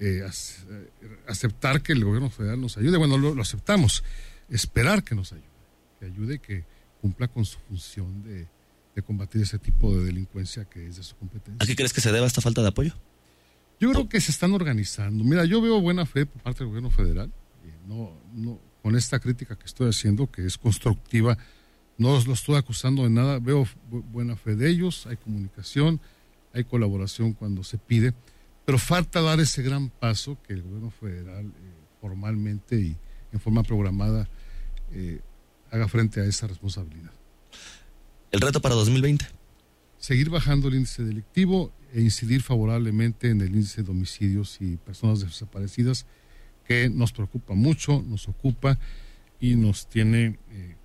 eh, 0.00 0.24
eh, 0.24 0.90
aceptar 1.26 1.82
que 1.82 1.92
el 1.92 2.04
gobierno 2.04 2.30
federal 2.30 2.60
nos 2.60 2.78
ayude. 2.78 2.96
Bueno, 2.96 3.18
lo, 3.18 3.40
aceptamos, 3.42 4.02
esperar 4.48 5.04
que 5.04 5.14
nos 5.14 5.32
ayude, 5.32 5.46
que 6.00 6.06
ayude, 6.06 6.38
que 6.38 6.64
cumpla 7.02 7.28
con 7.28 7.44
su 7.44 7.58
función 7.60 8.22
de, 8.22 8.46
de 8.98 9.02
combatir 9.04 9.42
ese 9.42 9.58
tipo 9.60 9.96
de 9.96 10.06
delincuencia 10.06 10.64
que 10.64 10.88
es 10.88 10.96
de 10.96 11.04
su 11.04 11.14
competencia. 11.14 11.62
¿A 11.62 11.66
qué 11.66 11.76
crees 11.76 11.92
que 11.92 12.00
se 12.00 12.10
deba 12.10 12.26
esta 12.26 12.40
falta 12.40 12.62
de 12.62 12.68
apoyo? 12.68 12.94
Yo 13.78 13.92
creo 13.92 14.08
que 14.08 14.20
se 14.20 14.32
están 14.32 14.52
organizando. 14.52 15.22
Mira, 15.22 15.44
yo 15.44 15.60
veo 15.62 15.80
buena 15.80 16.04
fe 16.04 16.26
por 16.26 16.42
parte 16.42 16.58
del 16.60 16.68
gobierno 16.68 16.90
federal. 16.90 17.32
No, 17.86 18.12
no, 18.34 18.58
con 18.82 18.96
esta 18.96 19.20
crítica 19.20 19.56
que 19.56 19.66
estoy 19.66 19.88
haciendo, 19.88 20.28
que 20.30 20.44
es 20.44 20.58
constructiva, 20.58 21.38
no 21.96 22.12
los, 22.12 22.26
estoy 22.26 22.56
acusando 22.56 23.04
de 23.04 23.10
nada. 23.10 23.38
Veo 23.38 23.68
buena 23.88 24.34
fe 24.34 24.56
de 24.56 24.68
ellos, 24.68 25.06
hay 25.06 25.16
comunicación, 25.16 26.00
hay 26.52 26.64
colaboración 26.64 27.34
cuando 27.34 27.62
se 27.62 27.78
pide, 27.78 28.14
pero 28.64 28.78
falta 28.78 29.22
dar 29.22 29.38
ese 29.38 29.62
gran 29.62 29.90
paso 29.90 30.36
que 30.42 30.54
el 30.54 30.62
gobierno 30.62 30.90
federal 30.90 31.46
eh, 31.46 31.52
formalmente 32.00 32.80
y 32.80 32.96
en 33.32 33.38
forma 33.38 33.62
programada 33.62 34.28
eh, 34.92 35.20
haga 35.70 35.86
frente 35.86 36.20
a 36.20 36.24
esa 36.24 36.48
responsabilidad. 36.48 37.12
¿El 38.30 38.40
reto 38.40 38.60
para 38.60 38.74
2020? 38.74 39.26
Seguir 39.98 40.28
bajando 40.28 40.68
el 40.68 40.74
índice 40.74 41.02
delictivo 41.02 41.72
e 41.94 42.00
incidir 42.02 42.42
favorablemente 42.42 43.30
en 43.30 43.40
el 43.40 43.48
índice 43.48 43.82
de 43.82 43.90
homicidios 43.90 44.58
y 44.60 44.76
personas 44.76 45.20
desaparecidas, 45.20 46.06
que 46.66 46.90
nos 46.90 47.12
preocupa 47.12 47.54
mucho, 47.54 48.04
nos 48.06 48.28
ocupa 48.28 48.78
y 49.40 49.54
nos 49.54 49.88
tiene 49.88 50.38
eh, 50.50 50.76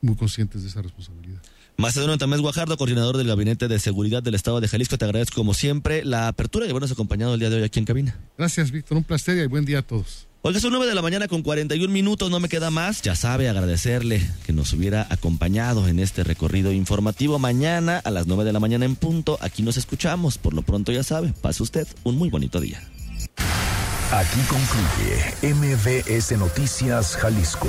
muy 0.00 0.14
conscientes 0.14 0.62
de 0.62 0.68
esa 0.68 0.82
responsabilidad. 0.82 1.42
Macedonio 1.76 2.18
Tamés 2.18 2.40
Guajardo, 2.40 2.76
coordinador 2.76 3.16
del 3.16 3.26
Gabinete 3.26 3.66
de 3.66 3.78
Seguridad 3.80 4.22
del 4.22 4.34
Estado 4.36 4.60
de 4.60 4.68
Jalisco, 4.68 4.96
te 4.96 5.04
agradezco 5.04 5.36
como 5.36 5.54
siempre 5.54 6.04
la 6.04 6.28
apertura 6.28 6.66
y 6.66 6.70
habernos 6.70 6.92
acompañado 6.92 7.34
el 7.34 7.40
día 7.40 7.50
de 7.50 7.56
hoy 7.56 7.62
aquí 7.64 7.80
en 7.80 7.86
cabina. 7.86 8.18
Gracias, 8.38 8.70
Víctor. 8.70 8.98
Un 8.98 9.04
placer 9.04 9.38
y 9.38 9.46
buen 9.46 9.64
día 9.64 9.80
a 9.80 9.82
todos. 9.82 10.29
Oiga, 10.42 10.58
son 10.58 10.70
9 10.70 10.86
de 10.86 10.94
la 10.94 11.02
mañana 11.02 11.28
con 11.28 11.42
41 11.42 11.92
minutos, 11.92 12.30
no 12.30 12.40
me 12.40 12.48
queda 12.48 12.70
más. 12.70 13.02
Ya 13.02 13.14
sabe, 13.14 13.50
agradecerle 13.50 14.26
que 14.46 14.54
nos 14.54 14.72
hubiera 14.72 15.06
acompañado 15.10 15.86
en 15.86 15.98
este 15.98 16.24
recorrido 16.24 16.72
informativo. 16.72 17.38
Mañana 17.38 18.00
a 18.02 18.10
las 18.10 18.26
9 18.26 18.44
de 18.44 18.52
la 18.54 18.58
mañana 18.58 18.86
en 18.86 18.96
punto, 18.96 19.36
aquí 19.42 19.62
nos 19.62 19.76
escuchamos. 19.76 20.38
Por 20.38 20.54
lo 20.54 20.62
pronto, 20.62 20.92
ya 20.92 21.02
sabe, 21.02 21.34
pase 21.42 21.62
usted 21.62 21.86
un 22.04 22.16
muy 22.16 22.30
bonito 22.30 22.58
día. 22.58 22.80
Aquí 24.12 24.40
concluye 24.48 25.54
MBS 25.54 26.32
Noticias 26.38 27.16
Jalisco. 27.16 27.68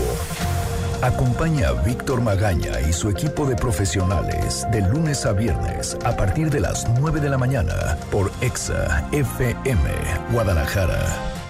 Acompaña 1.02 1.70
a 1.70 1.74
Víctor 1.74 2.22
Magaña 2.22 2.80
y 2.88 2.94
su 2.94 3.10
equipo 3.10 3.46
de 3.46 3.58
profesionales 3.58 4.66
de 4.72 4.80
lunes 4.80 5.26
a 5.26 5.34
viernes 5.34 5.98
a 6.06 6.16
partir 6.16 6.50
de 6.50 6.62
las 6.62 6.88
9 7.02 7.20
de 7.20 7.30
la 7.30 7.38
mañana 7.38 7.98
por 8.12 8.32
EXA 8.40 9.10
FM 9.12 9.90
Guadalajara. 10.32 11.41